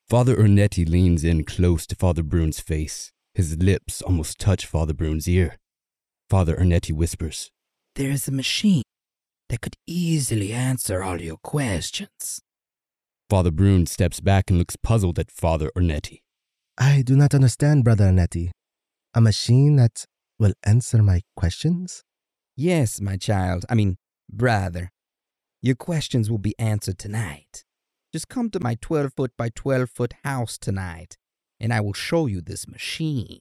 [0.09, 3.11] Father Ernetti leans in close to Father Brune's face.
[3.35, 5.57] His lips almost touch Father Brune's ear.
[6.29, 7.51] Father Ernetti whispers,
[7.95, 8.83] There is a machine
[9.49, 12.41] that could easily answer all your questions.
[13.31, 16.21] Father Brune steps back and looks puzzled at Father Ernetti.
[16.77, 18.51] I do not understand, Brother Ernetti.
[19.15, 20.05] A machine that
[20.39, 22.03] will answer my questions?
[22.57, 23.65] Yes, my child.
[23.71, 23.97] I mean,
[24.31, 24.91] brother.
[25.63, 27.65] Your questions will be answered tonight.
[28.15, 31.19] Just come to my 12 foot by 12 foot house tonight,
[31.59, 33.41] and I will show you this machine.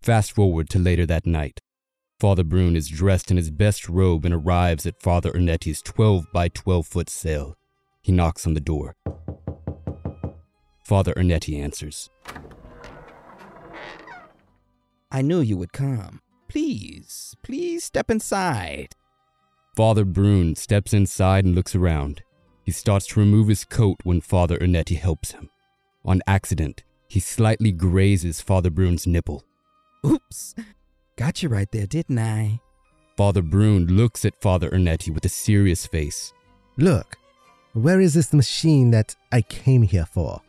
[0.00, 1.60] Fast forward to later that night.
[2.18, 6.48] Father Brune is dressed in his best robe and arrives at Father Ernetti's 12 by
[6.48, 7.58] 12 foot cell.
[8.00, 8.96] He knocks on the door.
[10.82, 12.08] Father Ernetti answers.
[15.10, 16.22] I knew you would come.
[16.48, 18.94] Please, please step inside.
[19.74, 22.22] Father Brune steps inside and looks around.
[22.62, 25.50] He starts to remove his coat when Father Ernetti helps him.
[26.04, 29.44] On accident, he slightly grazes Father Brune's nipple.
[30.06, 30.54] Oops.
[31.16, 32.60] Got you right there, didn't I?
[33.16, 36.32] Father Brune looks at Father Ernetti with a serious face.
[36.76, 37.16] Look,
[37.72, 40.40] where is this machine that I came here for?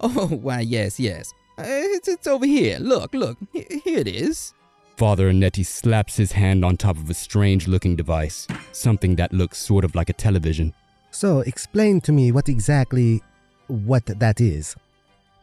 [0.00, 1.34] Oh, why, yes, yes.
[1.58, 2.78] Uh, it's, it's over here.
[2.78, 3.36] Look, look.
[3.52, 4.54] H- here it is.
[4.98, 9.56] Father Ernetti slaps his hand on top of a strange looking device, something that looks
[9.56, 10.74] sort of like a television.
[11.12, 13.22] So explain to me what exactly
[13.68, 14.74] what that is.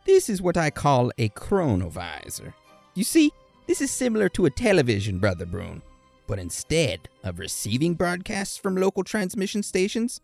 [0.05, 2.53] This is what I call a chronovisor.
[2.95, 3.31] You see,
[3.65, 5.81] this is similar to a television, Brother Brune.
[6.27, 10.19] But instead of receiving broadcasts from local transmission stations,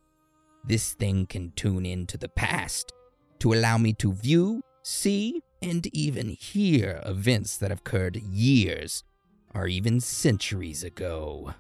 [0.65, 2.91] this thing can tune into the past
[3.39, 9.05] to allow me to view, see, and even hear events that have occurred years
[9.53, 11.53] or even centuries ago.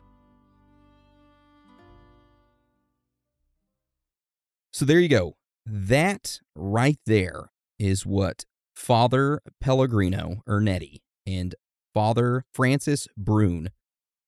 [4.71, 5.35] So there you go.
[5.65, 11.53] That right there is what Father Pellegrino Ernetti and
[11.93, 13.69] Father Francis Brune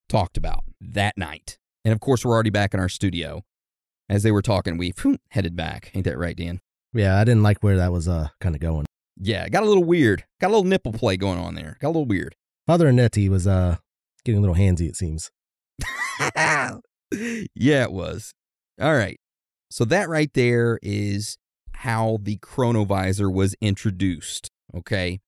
[0.08, 1.58] talked about that night.
[1.84, 3.42] And of course, we're already back in our studio.
[4.08, 5.90] As they were talking, we phew, headed back.
[5.94, 6.60] Ain't that right, Dan?
[6.92, 8.86] Yeah, I didn't like where that was uh kind of going.
[9.16, 10.24] Yeah, got a little weird.
[10.40, 11.78] Got a little nipple play going on there.
[11.80, 12.36] Got a little weird.
[12.66, 13.76] Father Ernetti was uh
[14.24, 15.30] getting a little handsy, it seems.
[17.54, 18.32] yeah, it was.
[18.80, 19.18] All right.
[19.70, 21.36] So that right there is
[21.72, 24.50] how the chronovisor was introduced.
[24.74, 25.20] Okay.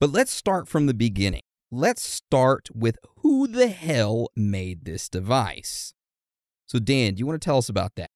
[0.00, 1.42] But let's start from the beginning.
[1.70, 5.94] Let's start with who the hell made this device.
[6.66, 8.10] So, Dan, do you want to tell us about that?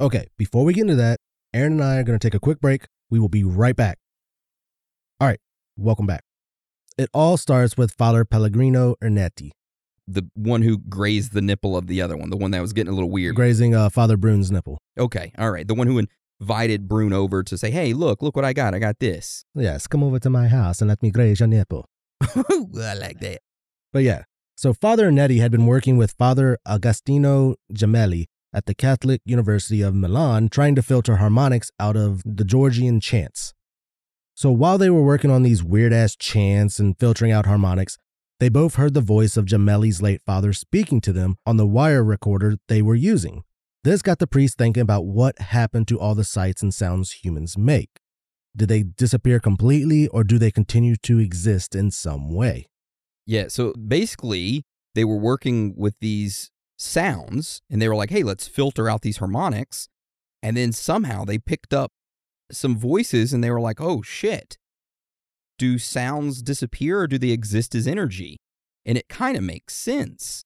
[0.00, 1.18] Okay, before we get into that,
[1.52, 2.86] Aaron and I are going to take a quick break.
[3.10, 3.98] We will be right back.
[5.20, 5.40] All right,
[5.76, 6.22] welcome back.
[6.98, 9.52] It all starts with Father Pellegrino Ernetti
[10.08, 12.92] The one who grazed the nipple of the other one, the one that was getting
[12.92, 13.36] a little weird.
[13.36, 14.78] grazing uh, Father Brune's nipple.
[14.98, 15.32] Okay.
[15.38, 15.66] All right.
[15.68, 16.04] The one who
[16.40, 18.74] invited Brune over to say, hey, look, look what I got.
[18.74, 19.44] I got this.
[19.54, 21.86] Yes, come over to my house and let me graze your nipple.
[22.22, 23.38] I like that.
[23.92, 24.24] But yeah,
[24.56, 29.94] so Father Ernetti had been working with Father Agostino Gemelli at the Catholic University of
[29.94, 33.54] Milan trying to filter harmonics out of the Gregorian chants.
[34.38, 37.98] So while they were working on these weird ass chants and filtering out harmonics,
[38.38, 42.04] they both heard the voice of Gemelli's late father speaking to them on the wire
[42.04, 43.42] recorder they were using.
[43.82, 47.58] This got the priest thinking about what happened to all the sights and sounds humans
[47.58, 47.98] make.
[48.54, 52.68] Did they disappear completely or do they continue to exist in some way?
[53.26, 53.48] Yeah.
[53.48, 54.62] So basically,
[54.94, 59.16] they were working with these sounds and they were like, hey, let's filter out these
[59.16, 59.88] harmonics.
[60.44, 61.90] And then somehow they picked up
[62.50, 64.56] some voices and they were like, oh shit.
[65.58, 68.38] Do sounds disappear or do they exist as energy?
[68.86, 70.44] And it kind of makes sense.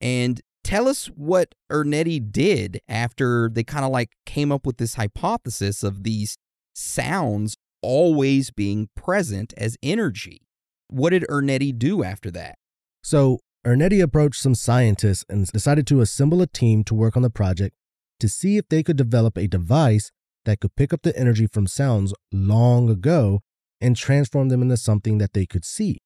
[0.00, 4.94] And tell us what Ernetti did after they kind of like came up with this
[4.94, 6.38] hypothesis of these
[6.74, 10.42] sounds always being present as energy.
[10.88, 12.56] What did Ernetti do after that?
[13.02, 17.30] So, Ernetti approached some scientists and decided to assemble a team to work on the
[17.30, 17.76] project
[18.18, 20.10] to see if they could develop a device
[20.44, 23.40] that could pick up the energy from sounds long ago
[23.80, 25.98] and transform them into something that they could see.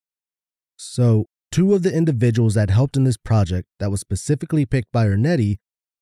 [0.77, 5.07] So, two of the individuals that helped in this project that was specifically picked by
[5.07, 5.57] Ernetti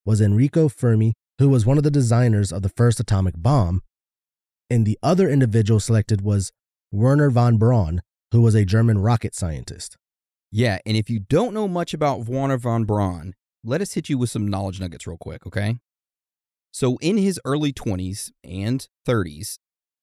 [0.05, 3.81] was Enrico Fermi, who was one of the designers of the first atomic bomb,
[4.69, 6.51] and the other individual selected was
[6.91, 9.97] Werner von Braun, who was a German rocket scientist.
[10.51, 14.17] Yeah, and if you don't know much about Werner von Braun, let us hit you
[14.17, 15.77] with some knowledge nuggets real quick, okay?
[16.75, 19.59] So, in his early 20s and 30s,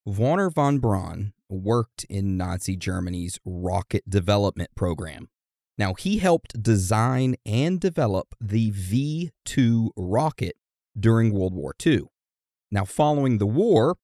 [0.06, 5.28] Werner von Braun worked in Nazi Germany's rocket development program.
[5.76, 10.56] Now, he helped design and develop the V 2 rocket
[10.98, 12.04] during World War II.
[12.70, 13.98] Now, following the war,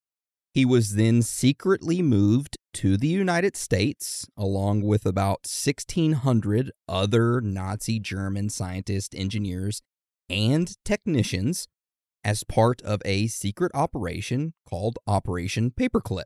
[0.52, 7.98] he was then secretly moved to the United States, along with about 1,600 other Nazi
[7.98, 9.80] German scientists, engineers,
[10.28, 11.66] and technicians,
[12.24, 16.24] as part of a secret operation called Operation Paperclip.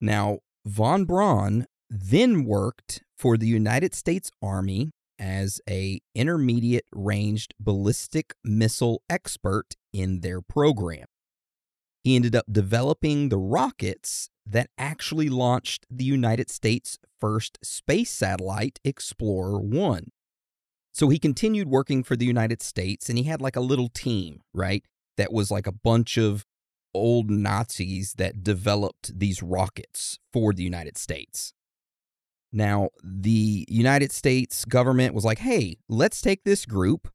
[0.00, 8.34] Now, von Braun then worked for the United States Army as a intermediate ranged ballistic
[8.42, 11.04] missile expert in their program.
[12.02, 18.80] He ended up developing the rockets that actually launched the United States' first space satellite,
[18.84, 20.08] Explorer 1.
[20.92, 24.40] So he continued working for the United States and he had like a little team,
[24.54, 24.82] right?
[25.20, 26.46] That was like a bunch of
[26.94, 31.52] old Nazis that developed these rockets for the United States.
[32.54, 37.08] Now, the United States government was like, hey, let's take this group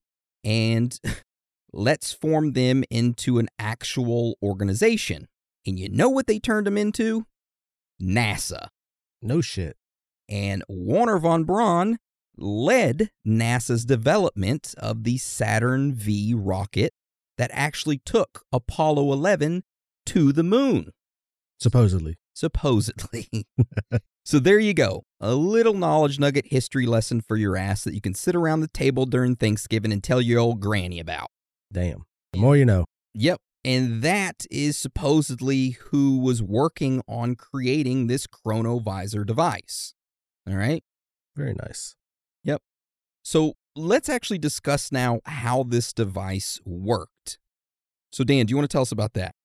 [0.44, 1.00] and
[1.74, 5.28] let's form them into an actual organization.
[5.66, 7.26] And you know what they turned them into?
[8.00, 8.68] NASA.
[9.24, 9.78] No shit.
[10.30, 11.98] And Werner von Braun
[12.38, 16.94] led NASA's development of the Saturn V rocket
[17.38, 19.64] that actually took Apollo 11
[20.08, 20.92] to the moon,
[21.60, 22.16] Supposedly.
[22.34, 23.28] supposedly.
[24.26, 25.04] so there you go.
[25.20, 28.68] A little knowledge nugget history lesson for your ass that you can sit around the
[28.68, 31.28] table during Thanksgiving and tell your old granny about.
[31.74, 32.06] Damn.
[32.34, 32.86] The more you know.
[33.14, 33.40] Yep.
[33.64, 39.96] And that is supposedly who was working on creating this chronovisor device.
[40.48, 40.84] All right.
[41.36, 41.96] Very nice.
[42.44, 42.62] Yep.
[43.24, 47.38] So let's actually discuss now how this device worked.
[48.12, 49.36] So, Dan, do you want to tell us about that?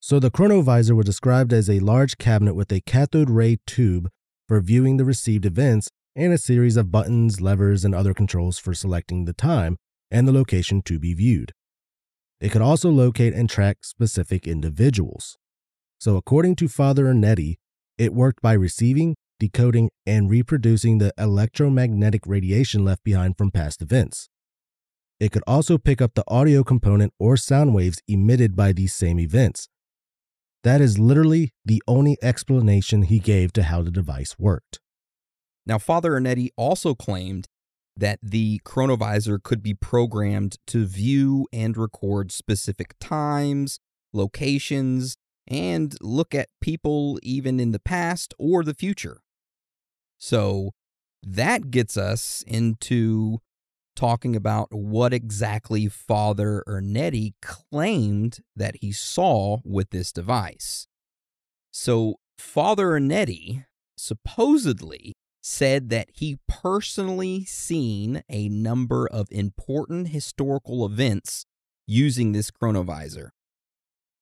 [0.00, 4.10] So the chronovisor was described as a large cabinet with a cathode ray tube
[4.48, 8.74] for viewing the received events and a series of buttons, levers, and other controls for
[8.74, 9.76] selecting the time
[10.10, 11.52] and the location to be viewed.
[12.40, 15.38] It could also locate and track specific individuals.
[16.00, 17.58] So according to Father Ernetti,
[17.96, 24.28] it worked by receiving, decoding, and reproducing the electromagnetic radiation left behind from past events.
[25.18, 29.18] It could also pick up the audio component or sound waves emitted by these same
[29.18, 29.68] events.
[30.62, 34.78] That is literally the only explanation he gave to how the device worked.
[35.66, 37.48] Now, Father Ernetti also claimed
[37.96, 43.80] that the chronovisor could be programmed to view and record specific times,
[44.12, 45.16] locations,
[45.48, 49.18] and look at people even in the past or the future.
[50.22, 50.70] So
[51.24, 53.40] that gets us into
[53.96, 60.86] talking about what exactly Father Ernetti claimed that he saw with this device.
[61.72, 63.64] So, Father Ernetti
[63.96, 65.12] supposedly
[65.42, 71.46] said that he personally seen a number of important historical events
[71.84, 73.30] using this chronovisor.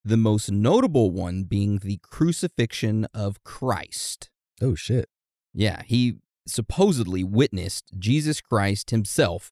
[0.02, 4.30] The most notable one being the crucifixion of Christ.
[4.62, 5.10] Oh shit.
[5.52, 9.50] Yeah, he supposedly witnessed Jesus Christ himself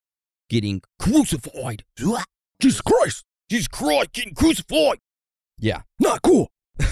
[0.49, 1.83] getting crucified.
[2.59, 3.23] Jesus Christ!
[3.49, 4.99] Jesus Christ getting crucified.
[5.57, 5.81] Yeah.
[5.99, 6.51] Not cool.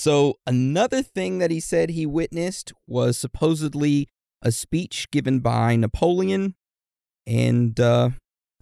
[0.00, 4.06] So, another thing that he said he witnessed was supposedly
[4.40, 6.54] a speech given by Napoleon
[7.26, 8.10] and uh,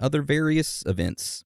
[0.01, 1.45] other various events.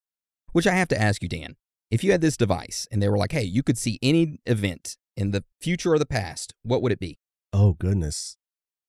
[0.52, 1.56] Which I have to ask you, Dan,
[1.90, 4.96] if you had this device and they were like, hey, you could see any event
[5.16, 7.18] in the future or the past, what would it be?
[7.52, 8.36] Oh goodness.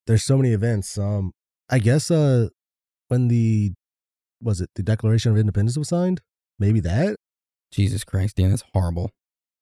[0.07, 0.97] There's so many events.
[0.97, 1.31] Um
[1.69, 2.49] I guess uh
[3.07, 3.73] when the
[4.41, 6.21] was it the Declaration of Independence was signed?
[6.59, 7.15] Maybe that?
[7.71, 9.11] Jesus Christ, Dan, that's horrible.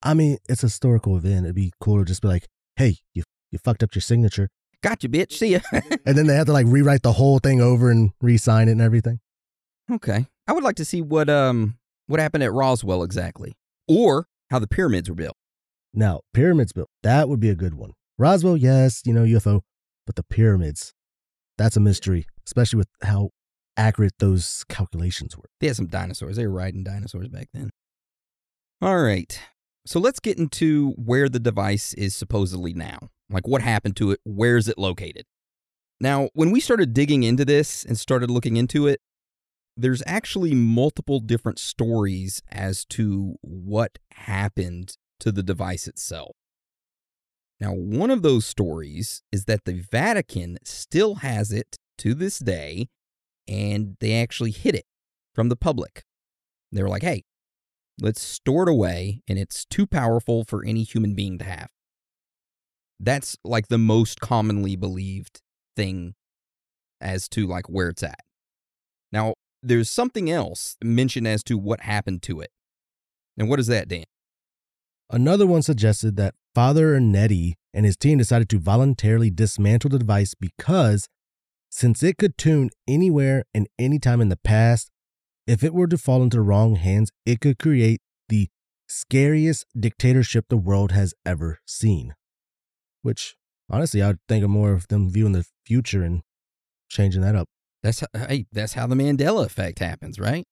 [0.02, 1.44] I mean, it's a historical event.
[1.44, 2.46] It'd be cool to just be like,
[2.76, 4.48] hey, you you fucked up your signature.
[4.82, 5.32] Gotcha, bitch.
[5.32, 5.60] See ya.
[6.06, 8.80] And then they have to like rewrite the whole thing over and re-sign it and
[8.80, 9.20] everything.
[9.92, 10.26] okay.
[10.48, 11.76] I would like to see what um
[12.06, 13.52] what happened at Roswell exactly,
[13.86, 15.36] or how the pyramids were built.
[15.94, 16.88] Now, pyramids built.
[17.02, 17.92] That would be a good one.
[18.20, 19.62] Roswell, yes, you know, UFO,
[20.04, 20.92] but the pyramids,
[21.56, 23.30] that's a mystery, especially with how
[23.78, 25.48] accurate those calculations were.
[25.58, 26.36] They had some dinosaurs.
[26.36, 27.70] They were riding dinosaurs back then.
[28.82, 29.40] All right.
[29.86, 33.08] So let's get into where the device is supposedly now.
[33.30, 34.20] Like what happened to it?
[34.24, 35.24] Where is it located?
[35.98, 39.00] Now, when we started digging into this and started looking into it,
[39.78, 46.36] there's actually multiple different stories as to what happened to the device itself.
[47.60, 52.88] Now, one of those stories is that the Vatican still has it to this day,
[53.46, 54.86] and they actually hid it
[55.34, 56.04] from the public.
[56.72, 57.24] They were like, hey,
[58.00, 61.68] let's store it away, and it's too powerful for any human being to have.
[62.98, 65.40] That's like the most commonly believed
[65.76, 66.14] thing
[67.00, 68.20] as to like where it's at.
[69.12, 72.50] Now, there's something else mentioned as to what happened to it.
[73.36, 74.04] And what is that, Dan?
[75.10, 80.34] Another one suggested that Father Ernetti and his team decided to voluntarily dismantle the device
[80.34, 81.08] because,
[81.70, 84.90] since it could tune anywhere and anytime in the past,
[85.46, 88.48] if it were to fall into the wrong hands, it could create the
[88.88, 92.14] scariest dictatorship the world has ever seen.
[93.02, 93.36] Which,
[93.70, 96.22] honestly, I'd think of more of them viewing the future and
[96.88, 97.48] changing that up.
[97.82, 100.44] That's how, hey, that's how the Mandela effect happens, right?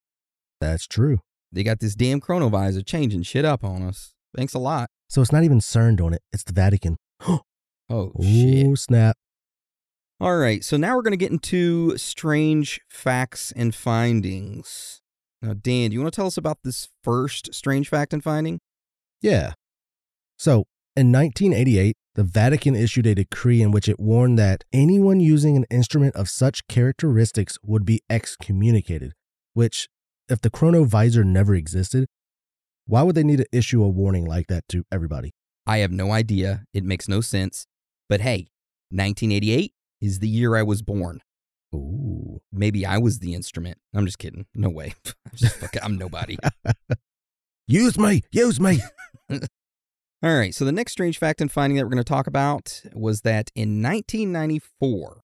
[0.60, 1.18] That's true.
[1.52, 4.14] They got this damn chronovisor changing shit up on us.
[4.36, 4.90] Thanks a lot.
[5.08, 6.96] So it's not even CERN doing it, it's the Vatican.
[7.90, 8.66] Oh shit.
[8.66, 9.16] Oh, snap.
[10.20, 15.00] All right, so now we're going to get into strange facts and findings.
[15.40, 18.60] Now, Dan, do you want to tell us about this first strange fact and finding?
[19.22, 19.54] Yeah.
[20.36, 20.64] So,
[20.96, 25.64] in 1988, the Vatican issued a decree in which it warned that anyone using an
[25.70, 29.12] instrument of such characteristics would be excommunicated,
[29.54, 29.88] which,
[30.28, 32.06] if the chronovisor never existed,
[32.88, 35.34] why would they need to issue a warning like that to everybody?
[35.66, 36.64] I have no idea.
[36.72, 37.66] It makes no sense.
[38.08, 38.48] But hey,
[38.88, 41.20] 1988 is the year I was born.
[41.74, 42.40] Ooh.
[42.50, 43.76] Maybe I was the instrument.
[43.94, 44.46] I'm just kidding.
[44.54, 44.94] No way.
[45.06, 46.38] I'm, just I'm nobody.
[47.66, 48.22] Use me.
[48.32, 48.80] Use me.
[49.30, 49.38] All
[50.22, 50.54] right.
[50.54, 53.50] So the next strange fact and finding that we're going to talk about was that
[53.54, 55.20] in 1994,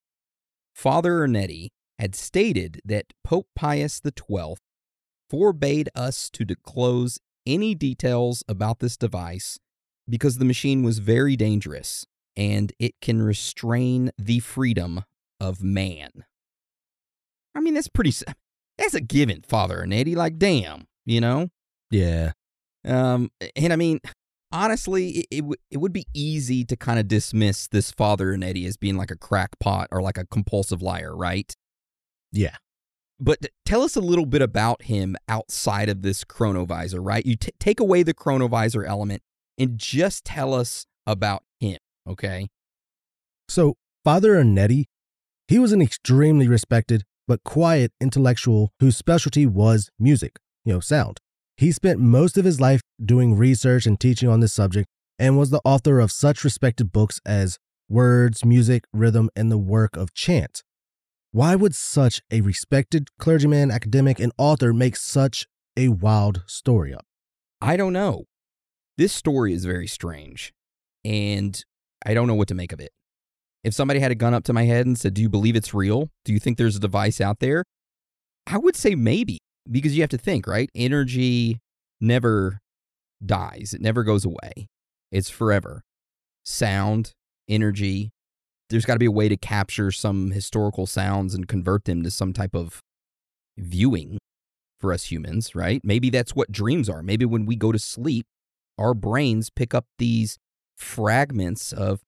[0.74, 4.56] Father Ernetti had stated that Pope Pius XII
[5.30, 9.58] forbade us to disclose any details about this device
[10.08, 15.04] because the machine was very dangerous and it can restrain the freedom
[15.40, 16.24] of man.
[17.54, 18.12] I mean, that's pretty,
[18.76, 20.16] that's a given, Father Ernetti.
[20.16, 21.50] Like, damn, you know.
[21.90, 22.32] yeah.
[22.84, 24.00] Um, and I mean,
[24.52, 28.66] honestly, it, it, w- it would be easy to kind of dismiss this father Ernetti
[28.66, 31.54] as being like a crackpot or like a compulsive liar, right?
[32.30, 32.56] Yeah.
[33.20, 37.24] But tell us a little bit about him outside of this chronovisor, right?
[37.24, 39.22] You t- take away the chronovisor element
[39.58, 42.48] and just tell us about him, okay?
[43.48, 44.84] So, Father Ernetti,
[45.48, 51.20] he was an extremely respected but quiet intellectual whose specialty was music, you know, sound.
[51.56, 54.88] He spent most of his life doing research and teaching on this subject
[55.18, 57.58] and was the author of such respected books as
[57.88, 60.62] Words, Music, Rhythm, and the Work of Chant.
[61.34, 67.04] Why would such a respected clergyman, academic, and author make such a wild story up?
[67.60, 68.26] I don't know.
[68.98, 70.52] This story is very strange,
[71.04, 71.60] and
[72.06, 72.92] I don't know what to make of it.
[73.64, 75.74] If somebody had a gun up to my head and said, Do you believe it's
[75.74, 76.08] real?
[76.24, 77.64] Do you think there's a device out there?
[78.46, 80.70] I would say maybe, because you have to think, right?
[80.72, 81.58] Energy
[82.00, 82.60] never
[83.26, 84.68] dies, it never goes away,
[85.10, 85.82] it's forever.
[86.44, 87.12] Sound,
[87.48, 88.12] energy,
[88.74, 92.10] there's got to be a way to capture some historical sounds and convert them to
[92.10, 92.80] some type of
[93.56, 94.18] viewing
[94.80, 95.80] for us humans, right?
[95.84, 97.00] Maybe that's what dreams are.
[97.00, 98.26] Maybe when we go to sleep,
[98.76, 100.38] our brains pick up these
[100.76, 102.00] fragments of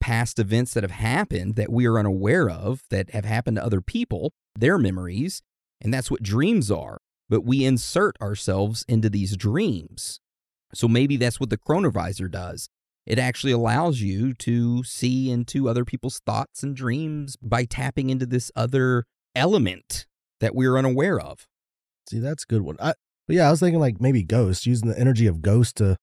[0.00, 3.80] past events that have happened that we are unaware of, that have happened to other
[3.80, 5.42] people, their memories,
[5.80, 6.98] and that's what dreams are.
[7.28, 10.20] But we insert ourselves into these dreams.
[10.72, 12.68] So maybe that's what the chronovisor does.
[13.06, 18.26] It actually allows you to see into other people's thoughts and dreams by tapping into
[18.26, 19.04] this other
[19.34, 20.06] element
[20.40, 21.46] that we're unaware of.
[22.10, 22.76] See, that's a good one.
[22.80, 22.94] I,
[23.28, 25.96] but yeah, I was thinking like maybe ghosts, using the energy of ghosts to,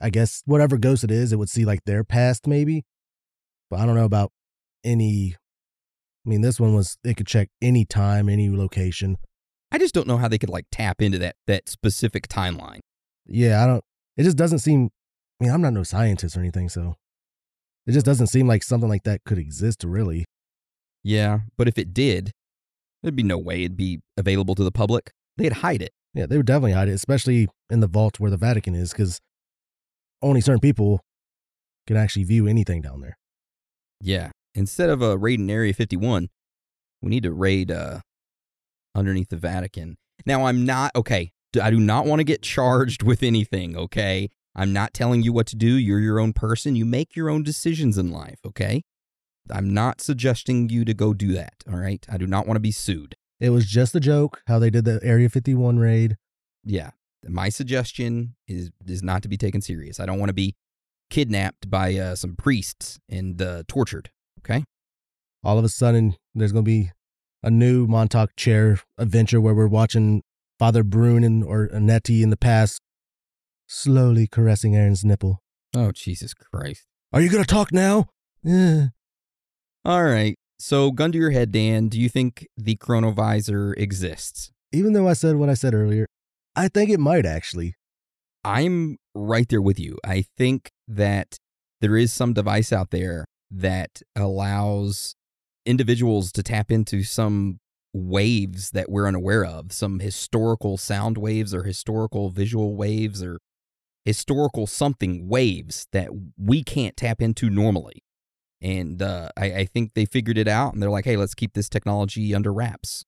[0.00, 2.84] I guess, whatever ghost it is, it would see like their past maybe.
[3.70, 4.30] But I don't know about
[4.84, 5.36] any.
[6.24, 9.16] I mean, this one was, it could check any time, any location.
[9.70, 12.80] I just don't know how they could like tap into that that specific timeline.
[13.26, 13.84] Yeah, I don't,
[14.16, 14.90] it just doesn't seem,
[15.40, 16.96] I mean, I'm not no scientist or anything, so
[17.86, 20.24] it just doesn't seem like something like that could exist really.
[21.04, 22.32] Yeah, but if it did,
[23.02, 25.10] there'd be no way it'd be available to the public.
[25.36, 25.92] They'd hide it.
[26.14, 29.20] Yeah, they would definitely hide it, especially in the vault where the Vatican is, because
[30.22, 31.00] only certain people
[31.86, 33.18] can actually view anything down there.
[34.00, 34.30] Yeah.
[34.54, 36.28] Instead of uh, raiding Area 51,
[37.02, 38.00] we need to raid uh,
[38.94, 39.96] underneath the Vatican.
[40.24, 41.30] Now, I'm not, okay,
[41.60, 44.30] I do not want to get charged with anything, okay?
[44.56, 45.76] I'm not telling you what to do.
[45.76, 46.74] You're your own person.
[46.74, 48.82] You make your own decisions in life, okay?
[49.50, 52.04] I'm not suggesting you to go do that, all right?
[52.10, 53.14] I do not want to be sued.
[53.38, 56.16] It was just a joke how they did the Area 51 raid.
[56.64, 56.90] Yeah.
[57.28, 60.00] My suggestion is is not to be taken serious.
[60.00, 60.54] I don't want to be
[61.10, 64.10] kidnapped by uh, some priests and uh, tortured.
[64.40, 64.64] Okay.
[65.44, 66.92] All of a sudden, there's going to be
[67.42, 70.22] a new Montauk chair adventure where we're watching
[70.58, 72.80] Father Brune and, or Ernetti in the past
[73.66, 75.42] slowly caressing Aaron's nipple.
[75.74, 76.86] Oh Jesus Christ!
[77.12, 78.06] Are you going to talk now?
[78.46, 78.86] Eh.
[79.84, 80.36] All right.
[80.58, 81.88] So, gun to your head, Dan.
[81.88, 84.50] Do you think the chronovisor exists?
[84.72, 86.06] Even though I said what I said earlier,
[86.54, 87.74] I think it might actually.
[88.42, 89.98] I'm right there with you.
[90.04, 91.36] I think that
[91.80, 95.14] there is some device out there that allows
[95.64, 97.58] individuals to tap into some
[97.92, 103.38] waves that we're unaware of, some historical sound waves or historical visual waves or
[104.06, 108.02] historical something waves that we can't tap into normally.
[108.62, 111.52] And uh, I, I think they figured it out and they're like, hey, let's keep
[111.52, 113.04] this technology under wraps.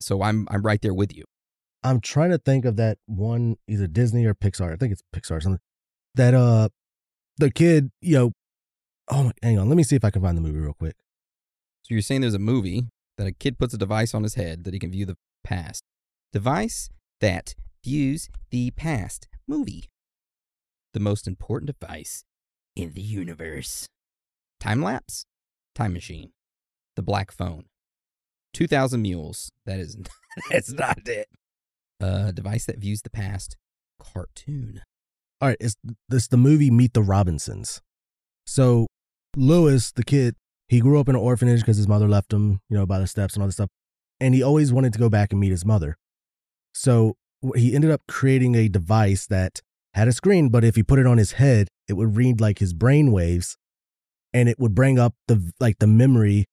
[0.00, 1.24] So I'm I'm right there with you.
[1.84, 4.72] I'm trying to think of that one, either Disney or Pixar.
[4.72, 5.60] I think it's Pixar or something.
[6.14, 6.70] That uh,
[7.38, 8.32] the kid, you know,
[9.08, 10.96] oh, my, hang on, let me see if I can find the movie real quick.
[11.82, 12.84] So you're saying there's a movie
[13.16, 15.84] that a kid puts a device on his head that he can view the past.
[16.32, 19.28] Device that views the past.
[19.46, 19.84] Movie.
[20.92, 22.24] The most important device
[22.74, 23.88] in the universe.
[24.58, 25.24] Time lapse?
[25.74, 26.32] Time machine.
[26.96, 27.64] The black phone.
[28.54, 29.50] 2000 mules.
[29.66, 29.96] That is
[30.50, 31.28] that's not it.
[32.00, 33.56] A device that views the past.
[34.00, 34.82] Cartoon.
[35.40, 35.76] All right, it's
[36.08, 37.80] this the movie Meet the Robinsons.
[38.46, 38.86] So
[39.36, 40.34] Lewis, the kid,
[40.68, 43.06] he grew up in an orphanage because his mother left him, you know, by the
[43.06, 43.70] steps and all this stuff.
[44.18, 45.96] And he always wanted to go back and meet his mother.
[46.74, 47.16] So
[47.56, 49.60] he ended up creating a device that
[49.94, 52.58] had a screen, but if he put it on his head, it would read like
[52.58, 53.56] his brain waves
[54.32, 56.46] and it would bring up the like the memory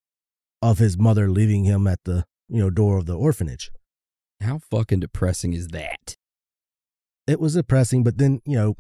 [0.61, 3.71] of his mother leaving him at the, you know, door of the orphanage.
[4.41, 6.15] How fucking depressing is that?
[7.27, 8.75] It was depressing, but then, you know,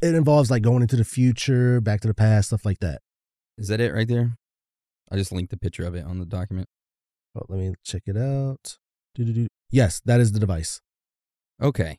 [0.00, 3.00] it involves like going into the future, back to the past, stuff like that.
[3.56, 4.36] Is that it right there?
[5.10, 6.68] I just linked the picture of it on the document.
[7.34, 8.78] Oh, let me check it out.
[9.70, 10.80] Yes, that is the device.
[11.60, 11.98] Okay.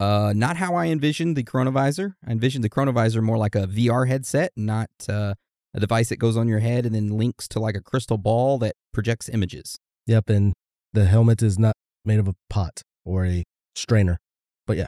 [0.00, 2.14] Uh, not how I envisioned the chronovisor.
[2.26, 5.34] I envisioned the chronovisor more like a VR headset, not uh,
[5.74, 8.58] a device that goes on your head and then links to like a crystal ball
[8.58, 9.78] that projects images.
[10.06, 10.54] Yep, and
[10.92, 11.74] the helmet is not
[12.04, 13.44] made of a pot or a
[13.74, 14.18] strainer.
[14.66, 14.86] But yeah,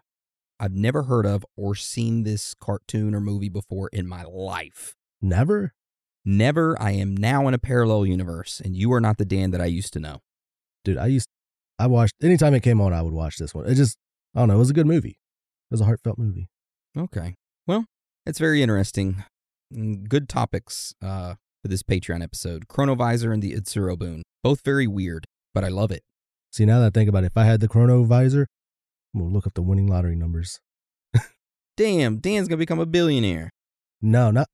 [0.60, 4.94] I've never heard of or seen this cartoon or movie before in my life.
[5.20, 5.72] never.
[6.22, 6.80] Never.
[6.80, 9.64] I am now in a parallel universe, and you are not the Dan that I
[9.64, 10.18] used to know.
[10.84, 11.26] Dude, I used
[11.78, 13.66] I watched anytime it came on, I would watch this one.
[13.66, 13.96] It just
[14.34, 15.10] I don't know, it was a good movie.
[15.70, 16.48] It was a heartfelt movie.
[16.96, 17.34] Okay.
[17.66, 17.84] Well,
[18.26, 19.24] it's very interesting.
[19.74, 24.22] Mm, Good topics uh, for this Patreon episode Chronovisor and the Utsuro-bune.
[24.42, 26.02] Both very weird, but I love it.
[26.52, 28.46] See, now that I think about it, if I had the chrono visor,
[29.14, 30.60] I'm gonna look up the winning lottery numbers.
[31.76, 33.50] Damn, Dan's going to become a billionaire.
[34.02, 34.48] No, not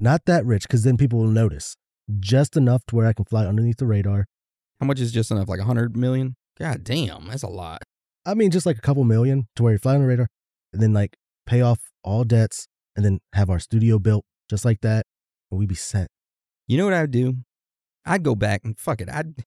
[0.00, 1.76] not that rich, because then people will notice.
[2.18, 4.26] Just enough to where I can fly underneath the radar.
[4.80, 5.48] How much is just enough?
[5.48, 6.34] Like a 100 million?
[6.58, 7.82] God damn, that's a lot.
[8.28, 10.28] I mean, just like a couple million to where you fly on the radar,
[10.72, 11.16] and then like
[11.46, 15.06] pay off all debts, and then have our studio built just like that,
[15.50, 16.08] and we'd be set.
[16.66, 17.38] You know what I'd do?
[18.04, 19.08] I'd go back and fuck it.
[19.08, 19.44] I'd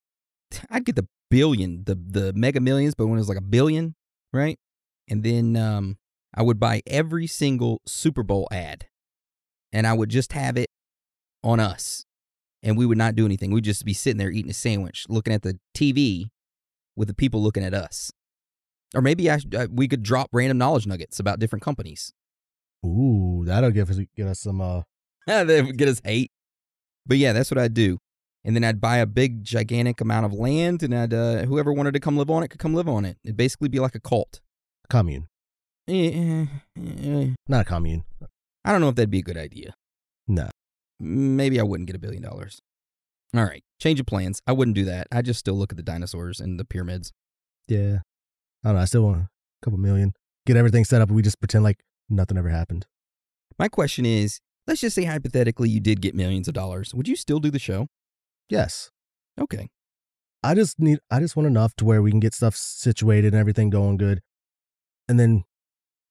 [0.69, 3.95] I'd get the billion, the the mega millions, but when it was like a billion,
[4.34, 4.57] right?
[5.07, 5.97] And then um
[6.34, 8.88] I would buy every single Super Bowl ad.
[9.73, 10.69] And I would just have it
[11.43, 12.05] on us.
[12.63, 13.51] And we would not do anything.
[13.51, 16.29] We'd just be sitting there eating a sandwich, looking at the TV
[16.95, 18.11] with the people looking at us.
[18.96, 22.14] Or maybe I, should- uh, we could drop random knowledge nuggets about different companies.
[22.86, 24.60] Ooh, that'll give us get us some.
[24.62, 24.82] uh
[25.28, 26.32] that would get us hate.
[27.06, 27.98] But yeah, that's what I'd do.
[28.44, 31.94] And then I'd buy a big, gigantic amount of land, and I'd uh, whoever wanted
[31.94, 33.18] to come live on it could come live on it.
[33.24, 34.39] It'd basically be like a cult.
[34.89, 35.28] commune,
[35.88, 36.46] Eh, eh,
[36.78, 37.30] eh.
[37.48, 38.04] not a commune.
[38.66, 39.76] I don't know if that'd be a good idea.
[40.28, 40.50] No,
[41.00, 42.62] Maybe I wouldn't get a billion dollars.
[43.36, 44.42] All right, change of plans.
[44.48, 45.08] I wouldn't do that.
[45.12, 47.12] I'd just still look at the dinosaurs and the pyramids.
[47.68, 48.00] yeah,
[48.64, 48.82] I don't know.
[48.82, 49.30] I still want a
[49.64, 50.14] couple million.
[50.45, 52.86] Get everything set up, and we just pretend like nothing ever happened.
[53.59, 56.93] My question is, let's just say hypothetically you did get millions of dollars.
[56.93, 57.88] Would you still do the show?
[58.49, 58.89] Yes,
[59.39, 59.70] Okay.
[60.43, 60.99] I just need.
[61.12, 64.22] I just want enough to where we can get stuff situated and everything going good,
[65.07, 65.43] and then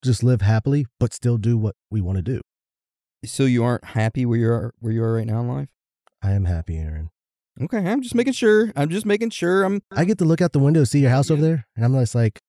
[0.04, 2.40] just live happily, but still do what we want to do.
[3.24, 5.68] So you aren't happy where you are where you are right now in life?
[6.22, 7.10] I am happy, Aaron.
[7.62, 8.72] Okay, I'm just making sure.
[8.74, 9.64] I'm just making sure.
[9.64, 11.94] I'm I get to look out the window, see your house over there, and I'm
[11.94, 12.40] just like,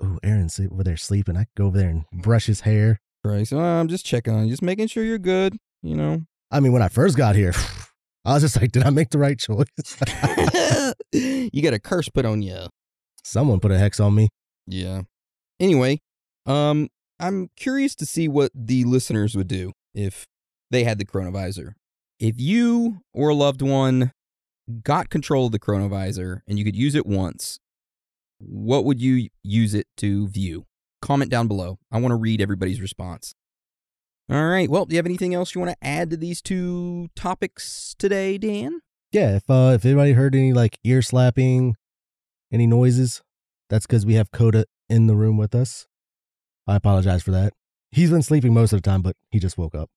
[0.00, 3.00] "Oh, Aaron's over there sleeping." I could go over there and brush his hair.
[3.24, 3.46] Right.
[3.46, 5.56] So I'm just checking on you, just making sure you're good.
[5.82, 6.22] You know.
[6.52, 7.52] I mean, when I first got here,
[8.24, 9.66] I was just like, "Did I make the right choice?"
[11.12, 12.68] you got a curse put on you.
[13.24, 14.28] Someone put a hex on me.
[14.68, 15.02] Yeah.
[15.58, 15.98] Anyway,
[16.46, 16.88] um,
[17.18, 20.26] I'm curious to see what the listeners would do if
[20.70, 21.72] they had the chronovisor.
[22.20, 24.12] If you or a loved one
[24.82, 27.58] got control of the chronovisor and you could use it once,
[28.38, 30.66] what would you use it to view?
[31.00, 31.78] Comment down below.
[31.90, 33.34] I want to read everybody's response.
[34.30, 34.68] All right.
[34.68, 38.38] Well, do you have anything else you want to add to these two topics today,
[38.38, 38.80] Dan?
[39.12, 41.76] Yeah, if uh, if anybody heard any like ear slapping,
[42.52, 43.22] any noises,
[43.70, 45.86] that's because we have Coda in the room with us.
[46.66, 47.52] I apologize for that.
[47.92, 49.88] He's been sleeping most of the time, but he just woke up.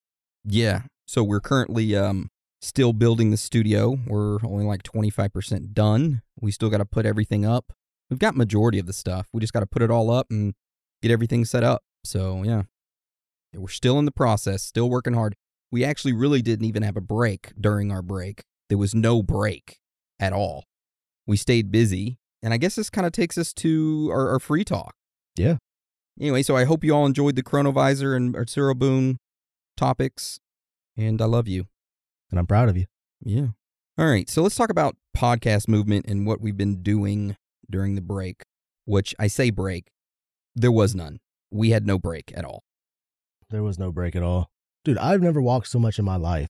[0.45, 0.83] Yeah.
[1.07, 2.29] So we're currently um
[2.61, 3.97] still building the studio.
[4.07, 6.21] We're only like 25% done.
[6.39, 7.73] We still got to put everything up.
[8.09, 9.27] We've got majority of the stuff.
[9.33, 10.53] We just got to put it all up and
[11.01, 11.83] get everything set up.
[12.03, 12.63] So, yeah.
[13.53, 15.35] We're still in the process, still working hard.
[15.71, 18.43] We actually really didn't even have a break during our break.
[18.69, 19.79] There was no break
[20.19, 20.65] at all.
[21.25, 24.63] We stayed busy, and I guess this kind of takes us to our, our free
[24.63, 24.93] talk.
[25.35, 25.57] Yeah.
[26.19, 29.17] Anyway, so I hope you all enjoyed the Chronovisor and Utsuro-bune
[29.77, 30.39] topics,
[30.97, 31.67] and I love you.
[32.31, 32.85] And I'm proud of you.
[33.23, 33.47] Yeah.
[33.97, 34.29] All right.
[34.29, 37.35] So let's talk about podcast movement and what we've been doing
[37.69, 38.43] during the break,
[38.85, 39.87] which I say break.
[40.55, 41.19] There was none.
[41.51, 42.63] We had no break at all.
[43.49, 44.49] There was no break at all.
[44.85, 46.47] Dude, I've never walked so much in my life.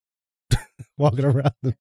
[0.98, 1.54] Walking around.
[1.64, 1.76] The-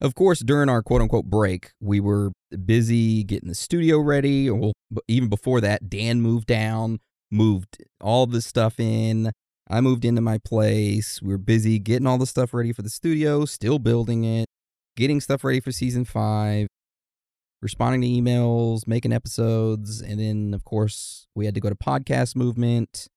[0.00, 2.32] Of course, during our quote unquote break, we were
[2.64, 4.50] busy getting the studio ready.
[4.50, 4.72] Well,
[5.08, 7.00] even before that, Dan moved down,
[7.30, 9.32] moved all this stuff in.
[9.68, 11.20] I moved into my place.
[11.20, 14.46] We were busy getting all the stuff ready for the studio, still building it,
[14.96, 16.68] getting stuff ready for season five,
[17.62, 20.00] responding to emails, making episodes.
[20.00, 23.08] And then, of course, we had to go to podcast movement.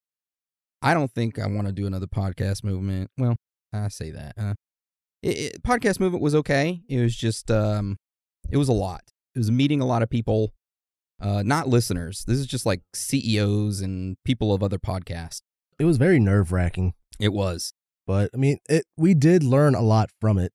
[0.81, 3.11] I don't think I want to do another podcast movement.
[3.17, 3.35] Well,
[3.71, 4.33] I say that.
[4.37, 4.53] Uh,
[5.21, 6.81] it, it, podcast movement was okay.
[6.87, 7.97] It was just, um,
[8.49, 9.01] it was a lot.
[9.35, 10.53] It was meeting a lot of people,
[11.21, 12.23] uh, not listeners.
[12.25, 15.41] This is just like CEOs and people of other podcasts.
[15.79, 17.73] It was very nerve wracking, It was.
[18.05, 20.51] but I mean, it we did learn a lot from it,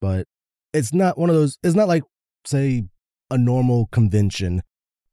[0.00, 0.26] but
[0.72, 1.56] it's not one of those.
[1.62, 2.02] It's not like
[2.44, 2.84] say
[3.30, 4.62] a normal convention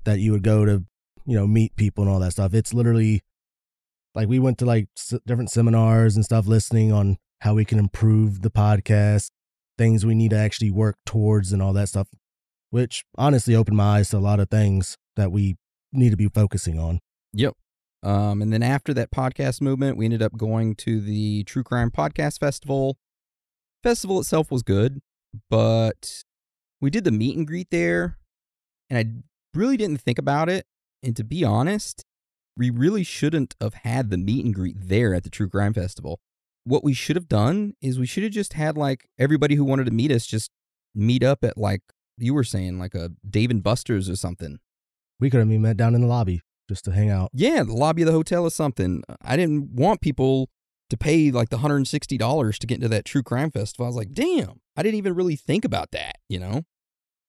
[0.03, 0.83] that you would go to,
[1.25, 2.53] you know, meet people and all that stuff.
[2.53, 3.21] It's literally
[4.13, 7.79] like we went to like s- different seminars and stuff, listening on how we can
[7.79, 9.29] improve the podcast,
[9.77, 12.09] things we need to actually work towards, and all that stuff.
[12.69, 15.55] Which honestly opened my eyes to a lot of things that we
[15.91, 16.99] need to be focusing on.
[17.33, 17.53] Yep.
[18.03, 21.89] Um, and then after that podcast movement, we ended up going to the True Crime
[21.89, 22.97] Podcast Festival.
[23.81, 24.99] Festival itself was good,
[25.49, 26.23] but
[26.81, 28.17] we did the meet and greet there,
[28.89, 30.65] and I really didn't think about it.
[31.01, 32.03] And to be honest,
[32.57, 36.19] we really shouldn't have had the meet and greet there at the True Crime Festival.
[36.65, 39.85] What we should have done is we should have just had like everybody who wanted
[39.85, 40.51] to meet us just
[40.93, 41.81] meet up at like
[42.17, 44.59] you were saying, like a Dave and Buster's or something.
[45.19, 47.29] We could have met down in the lobby just to hang out.
[47.33, 49.03] Yeah, the lobby of the hotel or something.
[49.21, 50.49] I didn't want people
[50.89, 53.85] to pay like the $160 to get into that true crime festival.
[53.85, 56.63] I was like, damn, I didn't even really think about that, you know?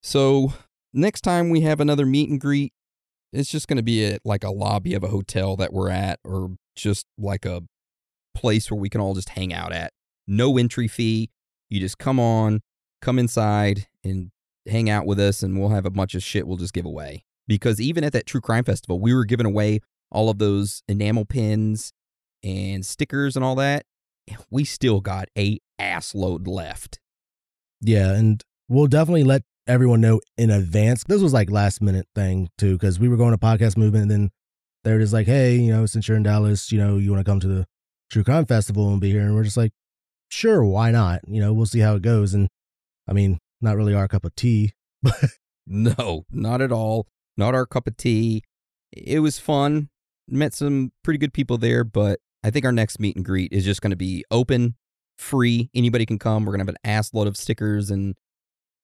[0.03, 0.53] So
[0.93, 2.73] next time we have another meet and greet,
[3.33, 6.21] it's just going to be at like a lobby of a hotel that we're at
[6.25, 7.63] or just like a
[8.35, 9.93] place where we can all just hang out at.
[10.27, 11.31] No entry fee.
[11.71, 12.61] You just come on,
[13.01, 14.31] come inside and
[14.67, 17.25] hang out with us, and we'll have a bunch of shit we'll just give away.
[17.47, 19.81] Because even at that True Crime Festival, we were giving away
[20.11, 21.93] all of those enamel pins
[22.43, 23.85] and stickers and all that.
[24.51, 26.99] We still got a ass load left.
[27.81, 31.05] Yeah, and we'll definitely let everyone know in advance.
[31.05, 34.11] This was like last minute thing too, because we were going to podcast movement, and
[34.11, 34.31] then
[34.85, 37.31] they're just like, "Hey, you know, since you're in Dallas, you know, you want to
[37.31, 37.67] come to the
[38.11, 39.73] True Crime Festival and be here?" And we're just like,
[40.29, 41.21] "Sure, why not?
[41.27, 42.49] You know, we'll see how it goes." And
[43.07, 44.73] I mean, not really our cup of tea,
[45.03, 45.31] but
[45.67, 47.07] No, not at all.
[47.37, 48.43] Not our cup of tea.
[48.93, 49.89] It was fun.
[50.29, 53.65] Met some pretty good people there, but I think our next meet and greet is
[53.65, 54.77] just going to be open,
[55.19, 55.71] free.
[55.75, 56.45] Anybody can come.
[56.45, 58.15] We're going to have an ass load of stickers and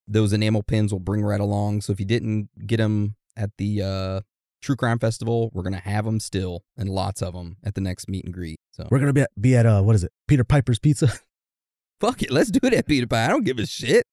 [0.06, 1.82] those enamel pins we'll bring right along.
[1.82, 4.20] So if you didn't get them at the uh,
[4.60, 7.80] True Crime Festival, we're going to have them still and lots of them at the
[7.80, 8.58] next meet and greet.
[8.72, 11.12] So we're gonna be at, be at uh, what is it, Peter Piper's Pizza?
[12.00, 12.30] fuck it.
[12.30, 13.26] Let's do it at Peter Pie.
[13.26, 14.04] I don't give a shit.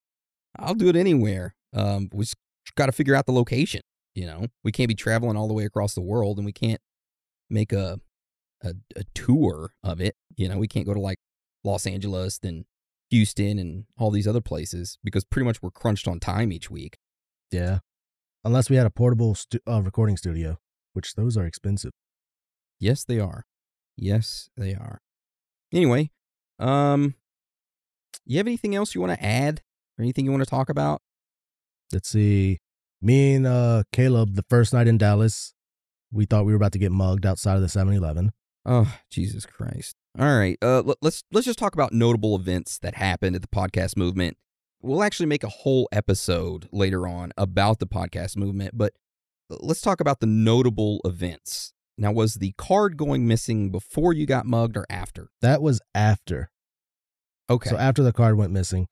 [0.59, 1.55] I'll do it anywhere.
[1.73, 2.35] Um, we just
[2.75, 3.81] got to figure out the location.
[4.17, 6.81] You know, we can't be traveling all the way across the world, and we can't
[7.51, 7.99] make a
[8.63, 10.15] a, a tour of it.
[10.35, 11.19] You know, we can't go to like
[11.63, 12.65] Los Angeles, then
[13.11, 16.97] Houston, and all these other places because pretty much we're crunched on time each week.
[17.51, 17.77] yeah,
[18.43, 20.57] unless we had a portable stu- uh, recording studio,
[20.93, 21.91] which those are expensive.
[22.79, 23.45] Yes, they are.
[23.95, 24.99] Yes, they are.
[25.71, 26.09] Anyway,
[26.57, 27.13] um,
[28.25, 29.61] you have anything else you want to add
[29.99, 31.03] or anything you want to talk about?
[31.93, 32.61] Let's see.
[33.01, 35.53] Me and uh, Caleb, the first night in Dallas,
[36.11, 38.31] we thought we were about to get mugged outside of the 7 Eleven.
[38.65, 39.95] Oh, Jesus Christ.
[40.19, 40.57] All right.
[40.61, 44.35] Uh let- let's let's just talk about notable events that happened at the podcast movement.
[44.81, 48.93] We'll actually make a whole episode later on about the podcast movement, but
[49.49, 51.71] let's talk about the notable events.
[51.99, 55.29] Now, was the card going missing before you got mugged or after?
[55.41, 56.51] That was after.
[57.49, 57.69] Okay.
[57.69, 58.87] So after the card went missing.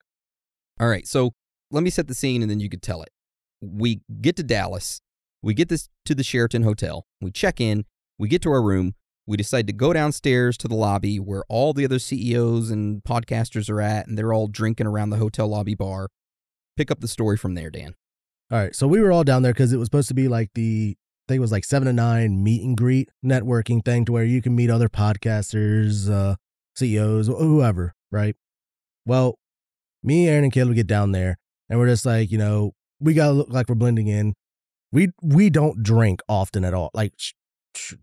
[0.80, 1.06] All right.
[1.06, 1.32] So
[1.70, 3.10] let me set the scene and then you could tell it.
[3.60, 5.00] We get to Dallas.
[5.42, 7.06] We get this to the Sheraton Hotel.
[7.20, 7.84] We check in.
[8.18, 8.94] We get to our room.
[9.26, 13.68] We decide to go downstairs to the lobby where all the other CEOs and podcasters
[13.68, 16.08] are at, and they're all drinking around the hotel lobby bar.
[16.76, 17.94] Pick up the story from there, Dan.
[18.50, 18.74] All right.
[18.74, 21.24] So we were all down there because it was supposed to be like the, I
[21.28, 24.40] think it was like seven to nine meet and greet networking thing to where you
[24.40, 26.36] can meet other podcasters, uh,
[26.76, 28.36] CEOs, whoever, right?
[29.04, 29.38] Well,
[30.04, 31.38] me, Aaron, and Caleb get down there
[31.68, 34.34] and we're just like, you know, we got to look like we're blending in.
[34.92, 37.12] We, we don't drink often at all, like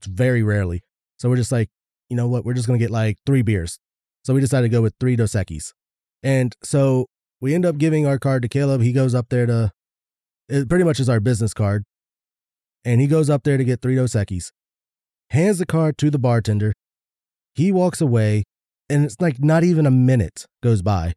[0.05, 0.81] very rarely.
[1.17, 1.69] So we're just like,
[2.09, 2.45] you know what?
[2.45, 3.79] We're just to get like three beers.
[4.23, 5.73] So we decided to go with three Dos Equis.
[6.21, 7.07] And so
[7.41, 8.81] we end up giving our card to Caleb.
[8.81, 9.71] He goes up there to,
[10.47, 11.83] it pretty much is our business card.
[12.85, 14.51] And he goes up there to get three Dos Equis,
[15.29, 16.73] hands the card to the bartender.
[17.55, 18.43] He walks away,
[18.89, 21.13] and it's like not even a minute goes by.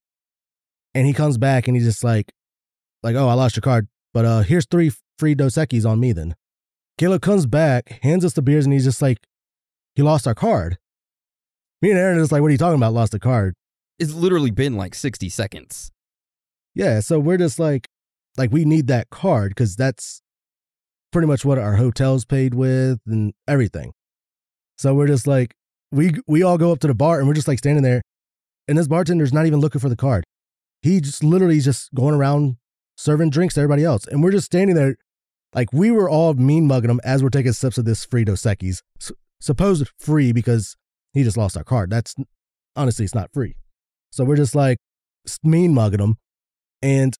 [0.95, 2.33] And he comes back and he's just like,
[3.07, 6.13] like, oh, I lost your card, but uh, here's three free Dos Equis on me
[6.13, 6.35] then.
[6.99, 9.19] Caleb comes back, hands us the beers, and he's just like,
[9.95, 10.79] he lost our card.
[11.81, 12.93] Me and Aaron are just like, what are you talking about?
[12.93, 13.55] Lost a card.
[13.99, 15.93] It's literally been like 60 seconds.
[16.75, 17.87] Yeah, so we're just like,
[18.37, 20.21] like we need that card because that's
[21.13, 23.93] pretty much what our hotel's paid with and everything.
[24.79, 25.55] So we're just like,
[25.93, 28.03] we we all go up to the bar and we're just like standing there,
[28.67, 30.25] and this bartender's not even looking for the card.
[30.83, 32.57] He just literally just going around
[32.97, 34.97] serving drinks to everybody else, and we're just standing there,
[35.55, 38.43] like we were all mean mugging him as we're taking sips of this free Dos
[38.43, 40.77] Equis, S- supposed free because
[41.13, 41.91] he just lost our card.
[41.91, 42.15] That's
[42.75, 43.55] honestly, it's not free.
[44.11, 44.79] So we're just like
[45.43, 46.17] mean mugging him,
[46.83, 47.17] and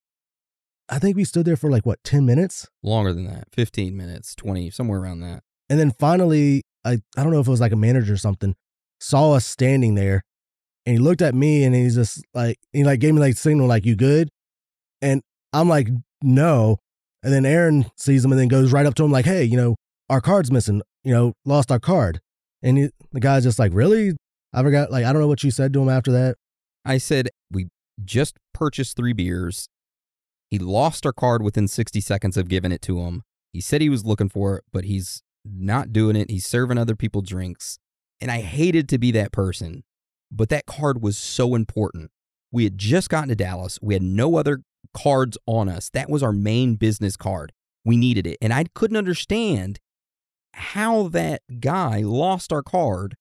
[0.89, 4.35] I think we stood there for like what ten minutes, Longer than that 15 minutes,
[4.35, 5.43] 20, somewhere around that.
[5.68, 8.55] and then finally, I I don't know if it was like a manager or something,
[9.01, 10.22] saw us standing there,
[10.87, 13.37] and he looked at me and he's just like he like gave me like a
[13.37, 14.29] signal like you good,
[15.03, 15.22] and
[15.61, 15.88] I'm like
[16.22, 16.78] no,
[17.22, 19.57] and then Aaron sees him and then goes right up to him like hey you
[19.57, 19.76] know
[20.09, 22.20] our card's missing you know lost our card,
[22.62, 24.12] and he, the guy's just like really
[24.52, 26.36] I forgot like I don't know what you said to him after that.
[26.86, 27.68] I said, We
[28.04, 29.68] just purchased three beers.
[30.48, 33.22] He lost our card within 60 seconds of giving it to him.
[33.52, 36.30] He said he was looking for it, but he's not doing it.
[36.30, 37.78] He's serving other people drinks.
[38.20, 39.82] And I hated to be that person,
[40.30, 42.11] but that card was so important.
[42.52, 43.78] We had just gotten to Dallas.
[43.82, 44.62] We had no other
[44.93, 45.91] cards on us.
[45.91, 47.53] That was our main business card.
[47.84, 48.39] We needed it.
[48.41, 49.78] And I couldn't understand
[50.55, 53.16] how that guy lost our card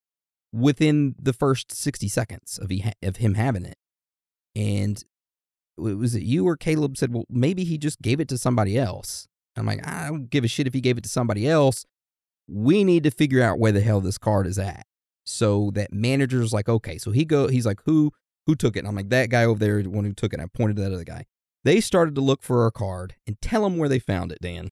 [0.53, 3.75] within the first 60 seconds of, he ha- of him having it.
[4.55, 5.03] And
[5.77, 8.77] w- was it you or Caleb said, well, maybe he just gave it to somebody
[8.77, 9.27] else?
[9.57, 11.85] I'm like, I don't give a shit if he gave it to somebody else.
[12.47, 14.85] We need to figure out where the hell this card is at.
[15.25, 18.11] So that manager's like, okay, so he go, he's like, who
[18.45, 18.79] who took it?
[18.79, 20.39] And I'm like, that guy over there, the one who took it.
[20.39, 21.25] And I pointed to that other guy.
[21.65, 24.69] They started to look for our card and tell them where they found it, Dan.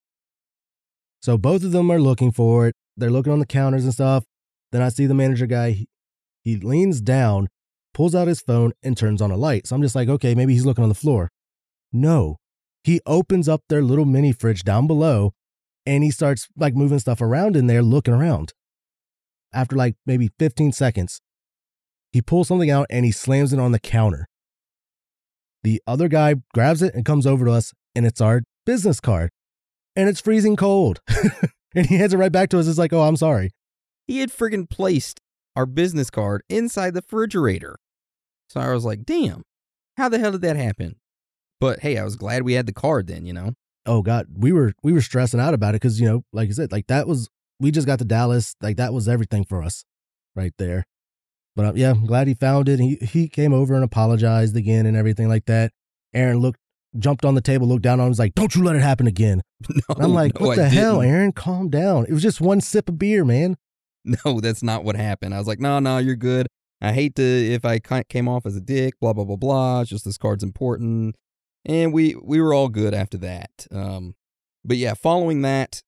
[1.24, 2.76] So both of them are looking for it.
[2.96, 4.26] They're looking on the counters and stuff.
[4.72, 5.72] Then I see the manager guy.
[5.72, 5.88] He,
[6.44, 7.50] he leans down,
[7.96, 9.66] pulls out his phone, and turns on a light.
[9.66, 11.32] So I'm just like, okay, maybe he's looking on the floor.
[11.91, 12.38] No,
[12.84, 15.34] he opens up their little mini fridge down below
[15.86, 18.54] and he starts like moving stuff around in there, looking around.
[19.52, 21.22] After like maybe 15 seconds,
[22.12, 24.28] he pulls something out and he slams it on the counter.
[25.64, 29.30] The other guy grabs it and comes over to us, and it's our business card.
[29.95, 31.01] And it's freezing cold.
[31.76, 32.68] and he hands it right back to us.
[32.68, 33.51] It's like, oh, I'm sorry.
[34.07, 35.20] He had friggin' placed
[35.55, 37.78] our business card inside the refrigerator.
[38.49, 39.43] So I was like, damn,
[39.97, 40.95] how the hell did that happen?
[41.59, 43.53] But hey, I was glad we had the card then, you know?
[43.86, 46.53] Oh God, we were we were stressing out about it because you know, like I
[46.53, 49.84] said, like that was we just got to Dallas, like that was everything for us,
[50.36, 50.86] right there.
[51.56, 52.80] But uh, yeah, I'm glad he found it.
[52.80, 55.72] He he came over and apologized again and everything like that.
[56.14, 56.60] Aaron looked,
[56.97, 59.08] jumped on the table, looked down on him, was like, "Don't you let it happen
[59.08, 61.01] again." No, And I'm like, no, "What the hell.
[61.01, 61.32] Aaron?
[61.32, 62.06] Calm down.
[62.06, 63.58] It was just one sip of beer, man."
[64.06, 65.34] No, that's not what happened.
[65.34, 66.47] I was like, no, no, you're good.
[66.82, 69.82] I hate to if I came off as a dick, blah blah blah blah.
[69.82, 71.16] It's just this card's important,
[71.66, 73.68] and we we were all good after that.
[73.72, 74.16] Um,
[74.66, 75.82] but yeah, following that,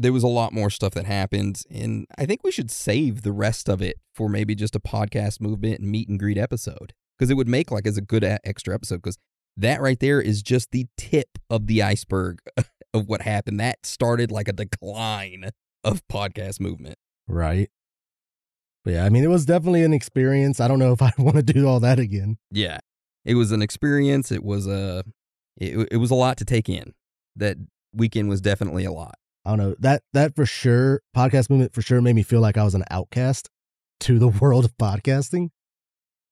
[0.00, 3.32] there was a lot more stuff that happened, and I think we should save the
[3.32, 7.30] rest of it for maybe just a podcast movement and meet and greet episode because
[7.30, 9.18] it would make like as a good uh, extra episode because
[9.56, 12.38] that right there is just the tip of the iceberg
[12.94, 13.60] of what happened.
[13.60, 15.50] That started like a decline
[15.84, 16.96] of podcast movement.
[17.28, 17.70] Right.
[18.84, 20.60] But yeah, I mean, it was definitely an experience.
[20.60, 22.38] I don't know if I want to do all that again.
[22.50, 22.78] yeah
[23.24, 25.04] it was an experience it was a
[25.58, 26.94] it, it was a lot to take in
[27.36, 27.58] that
[27.92, 31.00] weekend was definitely a lot I don't know that that for sure.
[31.16, 33.48] Podcast movement for sure made me feel like I was an outcast
[34.00, 35.48] to the world of podcasting.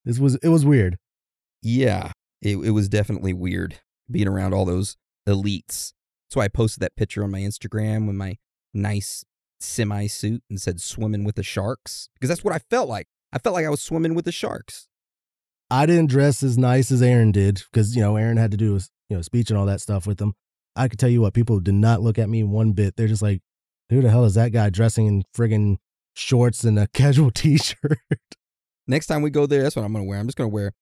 [0.05, 0.97] This was it was weird.
[1.63, 3.81] yeah it, it was definitely weird
[4.11, 4.97] being around all those
[5.29, 5.93] elites
[6.31, 8.37] so i posted that picture on my instagram with my
[8.73, 9.25] nice
[9.61, 13.39] semi suit and said swimming with the sharks because that's what i felt like i
[13.39, 14.87] felt like i was swimming with the sharks
[15.71, 18.73] I didn't dress as nice as Aaron did because you know Aaron had to do
[18.75, 20.33] his you know speech and all that stuff with him.
[20.79, 22.97] I could tell you what people did not look at me one bit.
[22.97, 23.41] They're just like,
[23.91, 25.77] who the hell is that guy dressing in friggin'
[26.15, 27.99] shorts and a casual t-shirt?
[28.87, 30.73] next time we go there that's what i'm gonna wear i'm just gonna wear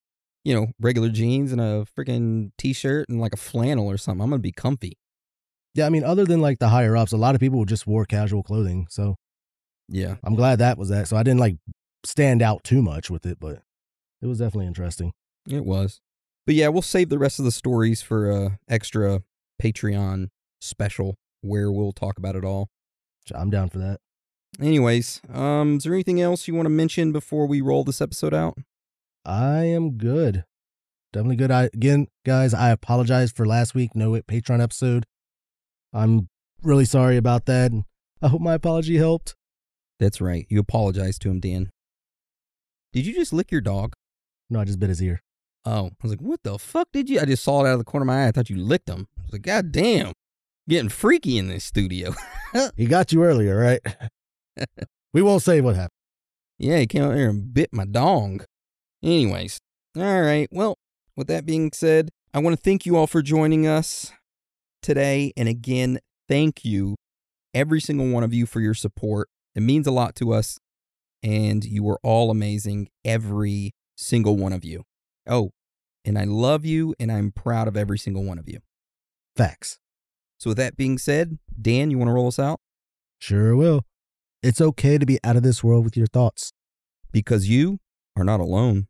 [0.44, 4.30] you know regular jeans and a friggin' t-shirt and like a flannel or something i'm
[4.30, 4.96] gonna be comfy
[5.76, 8.06] yeah, I mean, other than like the higher ups, a lot of people just wore
[8.06, 8.86] casual clothing.
[8.88, 9.16] So
[9.88, 11.06] yeah I'm glad that was that.
[11.06, 11.58] So I didn't like
[12.02, 13.60] stand out too much with it, but
[14.22, 15.12] it was definitely interesting.
[15.46, 16.00] It was.
[16.46, 19.22] But yeah, we'll save the rest of the stories for a extra
[19.62, 20.28] Patreon
[20.60, 22.68] special where we'll talk about it all.
[23.34, 24.00] I'm down for that.
[24.60, 28.32] Anyways, um, is there anything else you want to mention before we roll this episode
[28.32, 28.56] out?
[29.24, 30.44] I am good.
[31.12, 31.50] Definitely good.
[31.50, 33.94] I, again, guys, I apologize for last week.
[33.94, 35.04] No it Patreon episode.
[35.92, 36.28] I'm
[36.62, 37.72] really sorry about that.
[38.22, 39.34] I hope my apology helped.
[39.98, 40.46] That's right.
[40.48, 41.70] You apologize to him, Dan.
[42.92, 43.94] Did you just lick your dog?
[44.48, 45.22] No, I just bit his ear.
[45.64, 47.18] Oh, I was like, what the fuck did you?
[47.20, 48.28] I just saw it out of the corner of my eye.
[48.28, 49.08] I thought you licked him.
[49.26, 50.12] I was like, God damn,
[50.68, 52.14] getting freaky in this studio.
[52.76, 53.80] He got you earlier, right?
[55.12, 55.90] we won't say what happened.
[56.58, 58.40] yeah, he came out here and bit my dong.
[59.02, 59.60] Anyways,
[59.94, 60.48] all right.
[60.50, 60.78] Well,
[61.16, 64.12] with that being said, I want to thank you all for joining us
[64.80, 65.32] today.
[65.36, 65.98] And again,
[66.28, 66.94] thank you,
[67.52, 69.28] every single one of you, for your support.
[69.54, 70.58] It means a lot to us.
[71.22, 74.84] And you are all amazing, every single one of you.
[75.28, 75.50] Oh,
[76.04, 78.60] and I love you, and I'm proud of every single one of you.
[79.36, 79.78] Facts.
[80.38, 82.60] So, with that being said, Dan, you want to roll us out?
[83.18, 83.84] Sure will.
[84.42, 86.52] It's okay to be out of this world with your thoughts.
[87.12, 87.78] Because you
[88.16, 88.88] are not alone.